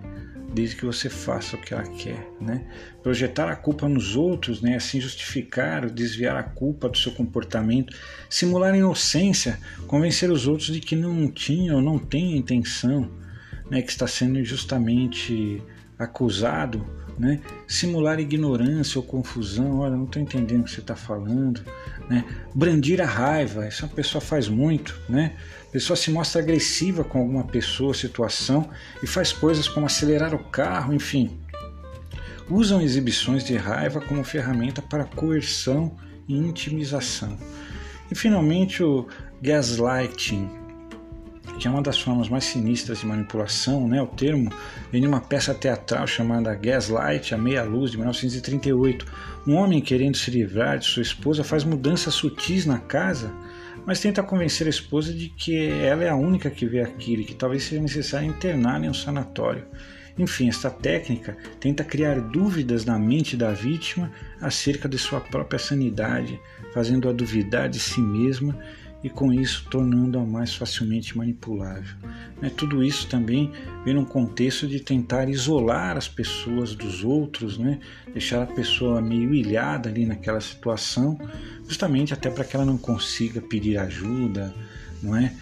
desde 0.54 0.76
que 0.76 0.86
você 0.86 1.10
faça 1.10 1.56
o 1.56 1.60
que 1.60 1.74
ela 1.74 1.84
quer, 1.84 2.28
né? 2.40 2.66
Projetar 3.04 3.50
a 3.50 3.56
culpa 3.56 3.88
nos 3.88 4.16
outros, 4.16 4.62
né? 4.62 4.76
Assim 4.76 5.00
justificar 5.00 5.84
ou 5.84 5.90
desviar 5.90 6.36
a 6.36 6.44
culpa 6.44 6.90
do 6.90 6.98
seu 6.98 7.12
comportamento, 7.12 7.96
simular 8.30 8.76
inocência, 8.76 9.60
convencer 9.88 10.32
os 10.32 10.48
outros 10.48 10.74
de 10.74 10.80
que 10.80 10.96
não 10.96 11.30
tinha 11.30 11.76
ou 11.76 11.82
não 11.82 12.00
tem 12.00 12.38
intenção, 12.38 13.12
né, 13.70 13.82
que 13.82 13.92
está 13.92 14.08
sendo 14.08 14.40
injustamente 14.40 15.62
acusado 16.00 16.86
né? 17.18 17.40
simular 17.68 18.20
ignorância 18.20 19.00
ou 19.00 19.06
confusão, 19.06 19.80
olha, 19.80 19.96
não 19.96 20.06
estou 20.06 20.22
entendendo 20.22 20.62
o 20.62 20.64
que 20.66 20.72
você 20.72 20.82
está 20.82 20.96
falando, 20.96 21.62
né? 22.10 22.24
brandir 22.54 23.02
a 23.02 23.06
raiva, 23.06 23.68
isso 23.68 23.86
a 23.86 23.88
pessoa 23.88 24.22
faz 24.22 24.48
muito, 24.48 25.00
né? 25.10 25.36
A 25.68 25.72
pessoa 25.72 25.98
se 25.98 26.10
mostra 26.10 26.42
agressiva 26.42 27.04
com 27.04 27.20
alguma 27.20 27.44
pessoa, 27.44 27.94
situação 27.94 28.70
e 29.04 29.08
faz 29.08 29.34
coisas 29.34 29.68
como 29.68 29.86
acelerar 29.86 30.34
o 30.34 30.40
carro, 30.40 30.94
enfim. 30.94 31.38
Usam 32.50 32.82
exibições 32.82 33.44
de 33.44 33.58
raiva 33.58 34.00
como 34.00 34.24
ferramenta 34.24 34.82
para 34.82 35.04
coerção 35.04 35.98
e 36.28 36.36
intimização. 36.36 37.38
E 38.10 38.16
finalmente 38.16 38.82
o 38.82 39.08
gaslighting, 39.42 40.50
que 41.60 41.68
é 41.68 41.72
uma 41.72 41.82
das 41.82 42.00
formas 42.00 42.30
mais 42.30 42.46
sinistras 42.46 43.00
de 43.00 43.06
manipulação, 43.06 43.88
né? 43.88 44.02
O 44.02 44.08
termo 44.08 44.50
vem 44.90 45.02
de 45.02 45.08
uma 45.08 45.20
peça 45.20 45.54
teatral 45.54 46.08
chamada 46.08 46.56
Gaslight, 46.56 47.34
a 47.34 47.38
Meia 47.38 47.64
Luz, 47.64 47.92
de 47.92 47.98
1938. 47.98 49.06
Um 49.46 49.56
homem 49.56 49.82
querendo 49.82 50.16
se 50.16 50.32
livrar 50.32 50.80
de 50.80 50.86
sua 50.86 51.02
esposa 51.02 51.44
faz 51.44 51.66
mudanças 51.66 52.14
sutis 52.14 52.66
na 52.66 52.80
casa, 52.80 53.34
mas 53.88 54.02
tenta 54.02 54.22
convencer 54.22 54.68
a 54.68 54.70
esposa 54.70 55.14
de 55.14 55.30
que 55.30 55.56
ela 55.70 56.04
é 56.04 56.10
a 56.10 56.16
única 56.16 56.50
que 56.50 56.66
vê 56.66 56.82
aquilo 56.82 57.22
e 57.22 57.26
que 57.26 57.34
talvez 57.34 57.64
seja 57.64 57.82
necessário 57.82 58.28
interná-la 58.28 58.86
em 58.86 58.90
um 58.90 58.94
sanatório. 58.94 59.64
Enfim, 60.20 60.50
esta 60.50 60.70
técnica 60.70 61.38
tenta 61.58 61.86
criar 61.86 62.20
dúvidas 62.20 62.84
na 62.84 63.00
mente 63.00 63.38
da 63.38 63.54
vítima 63.54 64.12
acerca 64.42 64.90
de 64.90 64.98
sua 64.98 65.22
própria 65.22 65.58
sanidade, 65.58 66.38
fazendo-a 66.74 67.14
duvidar 67.14 67.70
de 67.70 67.80
si 67.80 68.02
mesma 68.02 68.60
e 69.04 69.10
com 69.10 69.32
isso 69.32 69.66
tornando-a 69.70 70.26
mais 70.26 70.56
facilmente 70.56 71.18
manipulável. 71.18 71.96
Né? 72.42 72.50
Tudo 72.56 72.84
isso 72.84 73.08
também 73.08 73.52
vem 73.86 73.94
num 73.94 74.06
contexto 74.06 74.68
de 74.68 74.80
tentar 74.80 75.30
isolar 75.30 75.98
as 75.98 76.08
pessoas 76.08 76.74
dos 76.74 77.04
outros, 77.04 77.58
né? 77.58 77.80
deixar 78.12 78.44
a 78.44 78.48
pessoa 78.48 79.02
meio 79.02 79.34
ilhada 79.34 79.90
ali 79.90 80.06
naquela 80.06 80.42
situação, 80.42 81.20
justamente 81.68 82.14
até 82.14 82.30
para 82.30 82.44
que 82.44 82.56
ela 82.56 82.66
não 82.66 82.78
consiga 82.78 83.42
pedir 83.42 83.78
ajuda, 83.78 84.54
não 85.02 85.16
é? 85.16 85.34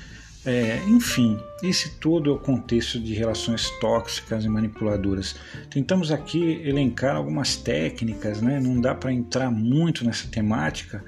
É, 0.46 0.80
enfim, 0.88 1.40
esse 1.64 1.98
todo 1.98 2.30
é 2.30 2.34
o 2.34 2.38
contexto 2.38 3.00
de 3.00 3.16
relações 3.16 3.72
tóxicas 3.82 4.46
e 4.46 4.48
manipuladoras. 4.48 5.36
Tentamos 5.72 6.12
aqui 6.12 6.62
elencar 6.64 7.16
algumas 7.16 7.56
técnicas, 7.56 8.42
né? 8.42 8.60
não 8.60 8.80
dá 8.80 8.94
para 8.94 9.12
entrar 9.12 9.50
muito 9.50 10.06
nessa 10.06 10.28
temática, 10.28 11.04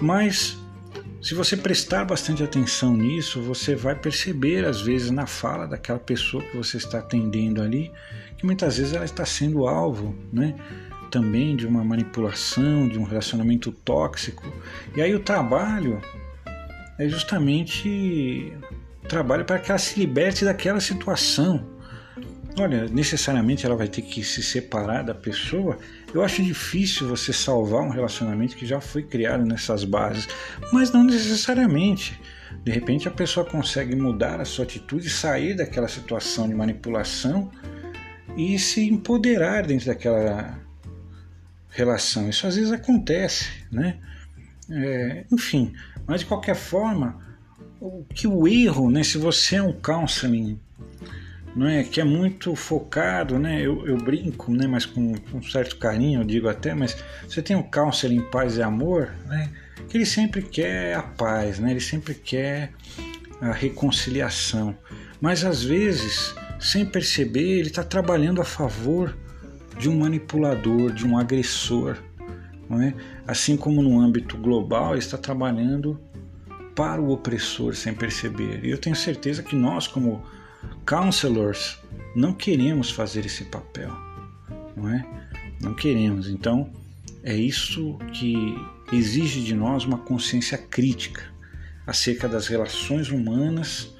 mas 0.00 0.58
se 1.22 1.34
você 1.34 1.56
prestar 1.56 2.04
bastante 2.04 2.42
atenção 2.42 2.96
nisso, 2.96 3.42
você 3.42 3.74
vai 3.74 3.94
perceber, 3.94 4.64
às 4.64 4.80
vezes, 4.80 5.10
na 5.10 5.26
fala 5.26 5.66
daquela 5.66 5.98
pessoa 5.98 6.42
que 6.42 6.56
você 6.56 6.78
está 6.78 6.98
atendendo 6.98 7.60
ali, 7.60 7.92
que 8.38 8.46
muitas 8.46 8.78
vezes 8.78 8.94
ela 8.94 9.04
está 9.04 9.26
sendo 9.26 9.66
alvo, 9.66 10.16
né? 10.32 10.54
Também 11.10 11.56
de 11.56 11.66
uma 11.66 11.84
manipulação, 11.84 12.88
de 12.88 12.98
um 12.98 13.02
relacionamento 13.02 13.70
tóxico. 13.70 14.50
E 14.96 15.02
aí 15.02 15.14
o 15.14 15.20
trabalho 15.20 16.00
é 16.98 17.06
justamente 17.06 18.52
trabalho 19.06 19.44
para 19.44 19.58
que 19.58 19.70
ela 19.70 19.78
se 19.78 19.98
liberte 19.98 20.44
daquela 20.44 20.80
situação. 20.80 21.79
Olha, 22.58 22.86
necessariamente 22.88 23.64
ela 23.64 23.76
vai 23.76 23.88
ter 23.88 24.02
que 24.02 24.24
se 24.24 24.42
separar 24.42 25.02
da 25.02 25.14
pessoa 25.14 25.78
eu 26.12 26.24
acho 26.24 26.42
difícil 26.42 27.08
você 27.08 27.32
salvar 27.32 27.82
um 27.82 27.88
relacionamento 27.88 28.56
que 28.56 28.66
já 28.66 28.80
foi 28.80 29.02
criado 29.02 29.44
nessas 29.44 29.84
bases, 29.84 30.28
mas 30.72 30.90
não 30.90 31.04
necessariamente. 31.04 32.20
De 32.64 32.72
repente 32.72 33.06
a 33.06 33.12
pessoa 33.12 33.46
consegue 33.46 33.94
mudar 33.94 34.40
a 34.40 34.44
sua 34.44 34.64
atitude, 34.64 35.08
sair 35.08 35.54
daquela 35.54 35.86
situação 35.86 36.48
de 36.48 36.54
manipulação 36.54 37.50
e 38.36 38.58
se 38.58 38.88
empoderar 38.88 39.66
dentro 39.66 39.86
daquela 39.86 40.58
relação. 41.68 42.28
Isso 42.28 42.46
às 42.46 42.56
vezes 42.56 42.72
acontece, 42.72 43.48
né? 43.70 43.98
É, 44.68 45.24
enfim, 45.30 45.72
mas 46.06 46.20
de 46.20 46.26
qualquer 46.26 46.56
forma, 46.56 47.20
o 47.80 48.04
que 48.12 48.26
o 48.26 48.48
erro, 48.48 48.90
né? 48.90 49.04
Se 49.04 49.16
você 49.16 49.56
é 49.56 49.62
um 49.62 49.72
counseling 49.72 50.58
não 51.54 51.66
é 51.66 51.82
que 51.82 52.00
é 52.00 52.04
muito 52.04 52.54
focado, 52.54 53.38
né? 53.38 53.60
Eu, 53.60 53.86
eu 53.86 53.96
brinco, 53.96 54.52
né? 54.52 54.66
Mas 54.66 54.86
com, 54.86 55.14
um 55.34 55.42
certo 55.42 55.76
carinho, 55.76 56.20
eu 56.20 56.24
digo 56.24 56.48
até, 56.48 56.74
mas 56.74 56.96
você 57.26 57.42
tem 57.42 57.56
o 57.56 57.60
um 57.60 58.12
em 58.12 58.20
paz 58.30 58.56
e 58.56 58.62
amor, 58.62 59.12
né? 59.26 59.50
Que 59.88 59.96
ele 59.96 60.06
sempre 60.06 60.42
quer 60.42 60.94
a 60.94 61.02
paz, 61.02 61.58
né? 61.58 61.72
Ele 61.72 61.80
sempre 61.80 62.14
quer 62.14 62.72
a 63.40 63.52
reconciliação, 63.52 64.76
mas 65.20 65.44
às 65.44 65.62
vezes, 65.62 66.34
sem 66.60 66.84
perceber, 66.84 67.58
ele 67.58 67.68
está 67.68 67.82
trabalhando 67.82 68.40
a 68.40 68.44
favor 68.44 69.16
de 69.78 69.88
um 69.88 69.98
manipulador, 69.98 70.92
de 70.92 71.06
um 71.06 71.18
agressor, 71.18 71.96
não 72.68 72.80
é? 72.80 72.94
Assim 73.26 73.56
como 73.56 73.82
no 73.82 73.98
âmbito 73.98 74.36
global, 74.36 74.92
ele 74.92 74.98
está 74.98 75.16
trabalhando 75.16 75.98
para 76.76 77.00
o 77.00 77.10
opressor 77.10 77.74
sem 77.74 77.92
perceber. 77.92 78.64
E 78.64 78.70
eu 78.70 78.78
tenho 78.78 78.94
certeza 78.94 79.42
que 79.42 79.56
nós, 79.56 79.88
como 79.88 80.22
counselors 80.90 81.78
não 82.16 82.32
queremos 82.32 82.90
fazer 82.90 83.24
esse 83.24 83.44
papel, 83.44 83.92
não 84.76 84.92
é? 84.92 85.06
Não 85.60 85.72
queremos. 85.72 86.28
Então, 86.28 86.68
é 87.22 87.32
isso 87.32 87.96
que 88.12 88.56
exige 88.92 89.40
de 89.44 89.54
nós 89.54 89.84
uma 89.84 89.98
consciência 89.98 90.58
crítica 90.58 91.22
acerca 91.86 92.28
das 92.28 92.48
relações 92.48 93.08
humanas 93.08 93.94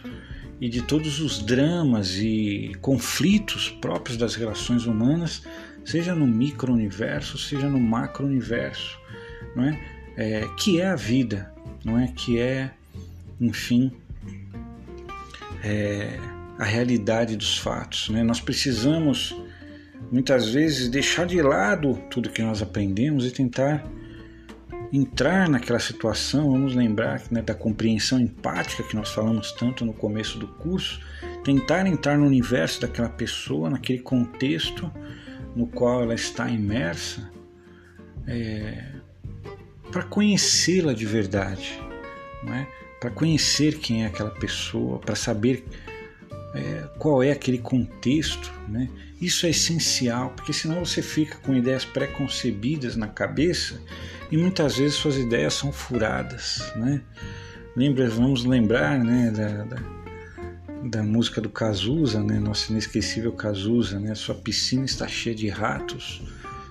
e 0.61 0.69
de 0.69 0.83
todos 0.83 1.21
os 1.21 1.39
dramas 1.41 2.17
e 2.17 2.73
conflitos 2.81 3.69
próprios 3.69 4.19
das 4.19 4.35
relações 4.35 4.85
humanas, 4.85 5.45
seja 5.85 6.13
no 6.13 6.27
micro-universo, 6.27 7.39
seja 7.39 7.69
no 7.69 7.79
macro-universo, 7.79 8.99
não 9.55 9.63
é? 9.63 9.81
é? 10.17 10.49
Que 10.59 10.81
é 10.81 10.89
a 10.89 10.97
vida, 10.97 11.55
não 11.85 11.97
é? 11.97 12.09
Que 12.09 12.41
é, 12.41 12.73
enfim, 13.41 13.93
é, 15.63 16.19
a 16.61 16.65
realidade 16.65 17.37
dos 17.37 17.57
fatos. 17.57 18.11
Né? 18.11 18.23
Nós 18.23 18.39
precisamos 18.39 19.35
muitas 20.13 20.51
vezes 20.51 20.91
deixar 20.91 21.25
de 21.25 21.41
lado 21.41 21.95
tudo 22.11 22.29
que 22.29 22.43
nós 22.43 22.61
aprendemos 22.61 23.25
e 23.27 23.31
tentar 23.31 23.83
entrar 24.93 25.49
naquela 25.49 25.79
situação. 25.79 26.53
Vamos 26.53 26.75
lembrar 26.75 27.23
né, 27.31 27.41
da 27.41 27.55
compreensão 27.55 28.21
empática 28.21 28.83
que 28.83 28.95
nós 28.95 29.09
falamos 29.09 29.53
tanto 29.53 29.87
no 29.87 29.95
começo 29.95 30.39
do 30.39 30.49
curso. 30.49 31.01
Tentar 31.43 31.87
entrar 31.87 32.19
no 32.19 32.27
universo 32.27 32.83
daquela 32.83 33.09
pessoa, 33.09 33.71
naquele 33.71 34.01
contexto 34.01 34.93
no 35.57 35.67
qual 35.67 36.03
ela 36.03 36.15
está 36.15 36.49
imersa, 36.49 37.29
é, 38.27 38.85
para 39.91 40.03
conhecê-la 40.03 40.93
de 40.93 41.07
verdade, 41.07 41.81
é? 42.47 42.67
para 43.01 43.11
conhecer 43.11 43.79
quem 43.79 44.05
é 44.05 44.07
aquela 44.07 44.31
pessoa, 44.31 44.99
para 44.99 45.17
saber 45.17 45.65
é, 46.55 46.89
qual 46.99 47.23
é 47.23 47.31
aquele 47.31 47.59
contexto, 47.59 48.53
né? 48.69 48.89
Isso 49.21 49.47
é 49.47 49.51
essencial, 49.51 50.31
porque 50.31 50.53
senão 50.53 50.85
você 50.85 51.03
fica 51.03 51.37
com 51.39 51.55
ideias 51.55 51.85
pré-concebidas 51.85 52.97
na 52.97 53.07
cabeça 53.07 53.81
e 54.31 54.37
muitas 54.37 54.77
vezes 54.77 54.95
suas 54.95 55.17
ideias 55.17 55.55
são 55.55 55.73
furadas, 55.73 56.73
né? 56.77 57.03
Lembra, 57.77 58.09
vamos 58.09 58.45
lembrar, 58.45 58.99
né, 58.99 59.31
da, 59.31 59.65
da, 59.65 59.83
da 60.89 61.03
música 61.03 61.41
do 61.41 61.49
Cazuza, 61.49 62.21
né, 62.23 62.39
nosso 62.41 62.73
inesquecível 62.73 63.33
Cazuza, 63.33 64.01
né? 64.01 64.15
Sua 64.15 64.35
piscina 64.35 64.85
está 64.85 65.07
cheia 65.07 65.37
de 65.37 65.49
ratos, 65.49 66.23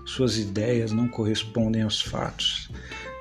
suas 0.05 0.37
ideias 0.37 0.91
não 0.91 1.07
correspondem 1.07 1.83
aos 1.83 2.01
fatos. 2.01 2.69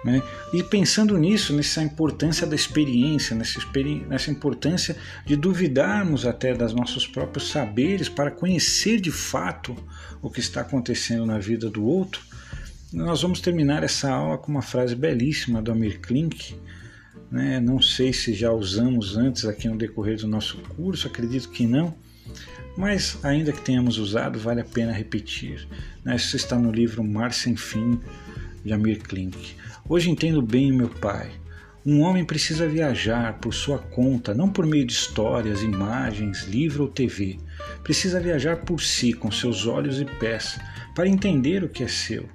Né? 0.05 0.23
E 0.53 0.63
pensando 0.63 1.17
nisso, 1.19 1.53
nessa 1.53 1.83
importância 1.83 2.47
da 2.47 2.55
experiência, 2.55 3.35
nessa, 3.35 3.59
experi 3.59 4.07
nessa 4.09 4.31
importância 4.31 4.97
de 5.27 5.35
duvidarmos 5.37 6.25
até 6.25 6.55
dos 6.55 6.73
nossos 6.73 7.07
próprios 7.07 7.51
saberes 7.51 8.09
para 8.09 8.31
conhecer 8.31 9.01
de 9.01 9.11
fato 9.11 9.77
o 10.23 10.31
que 10.31 10.41
está 10.41 10.61
acontecendo 10.61 11.27
na 11.27 11.39
vida 11.39 11.69
do 11.69 11.85
outro, 11.85 12.23
nós 12.93 13.23
vamos 13.23 13.41
terminar 13.41 13.83
essa 13.83 14.11
aula 14.11 14.39
com 14.39 14.51
uma 14.51 14.63
frase 14.63 14.95
belíssima 14.95 15.61
do 15.61 15.73
Amir 15.73 16.01
Klink. 16.01 16.55
Né? 17.31 17.61
Não 17.61 17.83
sei 17.83 18.13
se 18.13 18.33
já 18.33 18.53
usamos 18.53 19.17
antes 19.17 19.45
aqui 19.45 19.69
no 19.69 19.77
decorrer 19.77 20.17
do 20.17 20.29
nosso 20.29 20.59
curso, 20.59 21.07
acredito 21.07 21.51
que 21.51 21.67
não, 21.67 21.95
mas 22.77 23.19
ainda 23.25 23.53
que 23.53 23.61
tenhamos 23.61 23.99
usado, 23.99 24.39
vale 24.39 24.61
a 24.61 24.65
pena 24.65 24.93
repetir. 24.93 25.69
Né? 26.05 26.17
Isso 26.17 26.37
está 26.37 26.57
no 26.57 26.71
livro 26.71 27.03
Mar 27.05 27.33
Sem 27.33 27.57
Fim 27.57 28.01
de 28.65 28.73
Amir 28.73 28.99
Klink. 29.03 29.55
Hoje 29.89 30.11
entendo 30.11 30.43
bem 30.43 30.73
meu 30.73 30.89
pai. 30.89 31.31
Um 31.87 32.03
homem 32.03 32.25
precisa 32.25 32.69
viajar 32.69 33.39
por 33.39 33.55
sua 33.55 33.79
conta, 33.79 34.35
não 34.35 34.51
por 34.51 34.67
meio 34.67 34.85
de 34.85 34.93
histórias, 34.93 35.63
imagens, 35.63 36.43
livro 36.43 36.85
ou 36.85 36.89
TV. 36.91 37.39
Precisa 37.83 38.21
viajar 38.21 38.59
por 38.59 38.83
si, 38.83 39.13
com 39.13 39.31
seus 39.31 39.67
olhos 39.67 40.01
e 40.01 40.05
pés, 40.05 40.59
para 40.95 41.09
entender 41.09 41.65
o 41.65 41.69
que 41.69 41.85
é 41.85 41.89
seu, 41.89 42.29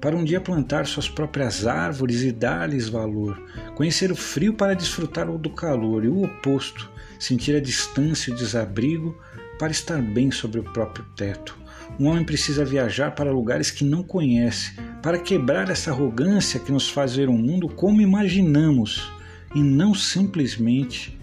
para 0.00 0.16
um 0.16 0.22
dia 0.22 0.40
plantar 0.40 0.86
suas 0.86 1.08
próprias 1.08 1.66
árvores 1.66 2.22
e 2.22 2.30
dar-lhes 2.30 2.88
valor, 2.88 3.42
conhecer 3.74 4.12
o 4.12 4.16
frio 4.16 4.54
para 4.54 4.74
desfrutar 4.74 5.26
do 5.26 5.50
calor 5.50 6.04
e 6.04 6.08
o 6.08 6.22
oposto, 6.22 6.88
sentir 7.18 7.56
a 7.56 7.60
distância 7.60 8.30
e 8.30 8.34
o 8.34 8.36
desabrigo 8.36 9.18
para 9.58 9.72
estar 9.72 10.00
bem 10.00 10.30
sobre 10.30 10.60
o 10.60 10.72
próprio 10.72 11.04
teto. 11.16 11.59
Um 12.00 12.06
homem 12.06 12.24
precisa 12.24 12.64
viajar 12.64 13.10
para 13.10 13.30
lugares 13.30 13.70
que 13.70 13.84
não 13.84 14.02
conhece, 14.02 14.72
para 15.02 15.18
quebrar 15.18 15.68
essa 15.68 15.90
arrogância 15.90 16.58
que 16.58 16.72
nos 16.72 16.88
faz 16.88 17.14
ver 17.14 17.28
o 17.28 17.34
mundo 17.34 17.68
como 17.68 18.00
imaginamos 18.00 19.12
e 19.54 19.62
não 19.62 19.92
simplesmente 19.92 21.14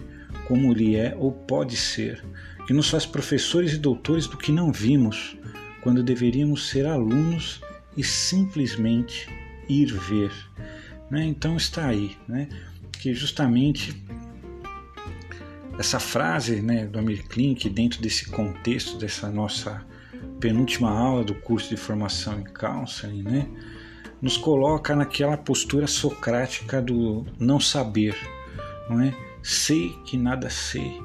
como 0.46 0.70
ele 0.70 0.94
é 0.94 1.16
ou 1.18 1.32
pode 1.32 1.76
ser, 1.76 2.24
que 2.64 2.72
nos 2.72 2.88
faz 2.88 3.04
professores 3.04 3.72
e 3.72 3.76
doutores 3.78 4.28
do 4.28 4.36
que 4.36 4.52
não 4.52 4.70
vimos, 4.70 5.36
quando 5.82 6.00
deveríamos 6.00 6.68
ser 6.68 6.86
alunos 6.86 7.60
e 7.96 8.04
simplesmente 8.04 9.28
ir 9.68 9.92
ver. 9.92 10.30
Né? 11.10 11.24
Então 11.24 11.56
está 11.56 11.88
aí, 11.88 12.16
né? 12.28 12.48
que 12.92 13.12
justamente 13.14 14.00
essa 15.76 15.98
frase 15.98 16.62
né, 16.62 16.86
do 16.86 17.00
Amir 17.00 17.26
Klink, 17.26 17.68
dentro 17.68 18.00
desse 18.00 18.28
contexto 18.28 18.96
dessa 18.96 19.28
nossa 19.28 19.84
penúltima 20.40 20.90
aula 20.90 21.24
do 21.24 21.34
curso 21.34 21.68
de 21.68 21.76
formação 21.76 22.40
em 22.40 22.44
counseling, 22.44 23.22
né, 23.22 23.48
nos 24.20 24.36
coloca 24.36 24.94
naquela 24.96 25.36
postura 25.36 25.86
socrática 25.86 26.82
do 26.82 27.26
não 27.38 27.60
saber, 27.60 28.16
não 28.88 29.00
é? 29.00 29.14
Sei 29.42 29.90
que 30.04 30.16
nada 30.16 30.50
sei, 30.50 31.00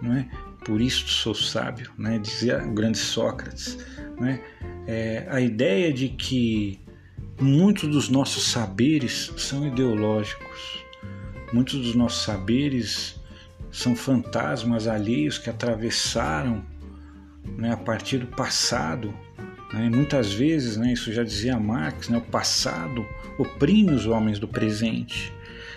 não 0.00 0.14
é? 0.14 0.28
Por 0.64 0.80
isso 0.80 1.06
sou 1.08 1.34
sábio, 1.34 1.92
né? 1.98 2.18
Dizia 2.18 2.64
o 2.64 2.72
grande 2.72 2.98
Sócrates, 2.98 3.78
não 4.18 4.26
é? 4.26 4.40
é 4.86 5.26
a 5.30 5.40
ideia 5.40 5.92
de 5.92 6.08
que 6.08 6.80
muitos 7.40 7.88
dos 7.88 8.08
nossos 8.08 8.48
saberes 8.48 9.32
são 9.36 9.66
ideológicos, 9.66 10.84
muitos 11.52 11.78
dos 11.80 11.94
nossos 11.94 12.24
saberes 12.24 13.20
são 13.70 13.94
fantasmas 13.94 14.88
alheios 14.88 15.36
que 15.38 15.50
atravessaram 15.50 16.64
né, 17.56 17.72
a 17.72 17.76
partir 17.76 18.18
do 18.18 18.26
passado. 18.26 19.14
Né, 19.72 19.90
muitas 19.92 20.32
vezes, 20.32 20.76
né, 20.76 20.92
isso 20.92 21.12
já 21.12 21.22
dizia 21.22 21.58
Marx, 21.58 22.08
né, 22.08 22.18
o 22.18 22.22
passado 22.22 23.04
oprime 23.38 23.92
os 23.92 24.06
homens 24.06 24.38
do 24.38 24.48
presente. 24.48 25.32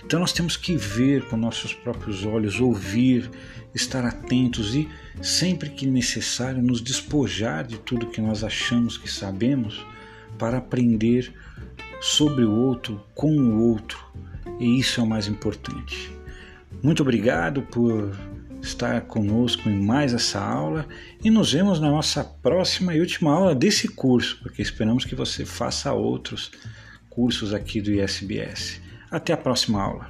Então 0.05 0.19
nós 0.19 0.33
temos 0.33 0.57
que 0.57 0.75
ver 0.75 1.25
com 1.25 1.37
nossos 1.37 1.73
próprios 1.73 2.25
olhos, 2.25 2.59
ouvir, 2.59 3.29
estar 3.73 4.03
atentos 4.05 4.73
e, 4.75 4.87
sempre 5.21 5.69
que 5.69 5.85
necessário, 5.85 6.61
nos 6.61 6.81
despojar 6.81 7.63
de 7.63 7.77
tudo 7.79 8.07
que 8.07 8.21
nós 8.21 8.43
achamos 8.43 8.97
que 8.97 9.09
sabemos 9.09 9.85
para 10.37 10.57
aprender 10.57 11.33
sobre 12.01 12.43
o 12.43 12.51
outro, 12.51 13.03
com 13.13 13.31
o 13.31 13.61
outro. 13.61 14.03
E 14.59 14.79
isso 14.79 14.99
é 14.99 15.03
o 15.03 15.07
mais 15.07 15.27
importante. 15.27 16.11
Muito 16.81 17.01
obrigado 17.01 17.61
por 17.63 18.15
estar 18.61 19.01
conosco 19.01 19.69
em 19.69 19.79
mais 19.79 20.13
essa 20.13 20.39
aula 20.39 20.87
e 21.23 21.29
nos 21.29 21.51
vemos 21.51 21.79
na 21.79 21.89
nossa 21.89 22.23
próxima 22.23 22.95
e 22.95 22.99
última 22.99 23.33
aula 23.33 23.55
desse 23.55 23.87
curso, 23.87 24.39
porque 24.41 24.61
esperamos 24.61 25.05
que 25.05 25.15
você 25.15 25.45
faça 25.45 25.93
outros 25.93 26.51
cursos 27.09 27.53
aqui 27.53 27.81
do 27.81 27.91
ISBS. 27.91 28.81
Até 29.11 29.33
a 29.33 29.37
próxima 29.37 29.81
aula. 29.81 30.07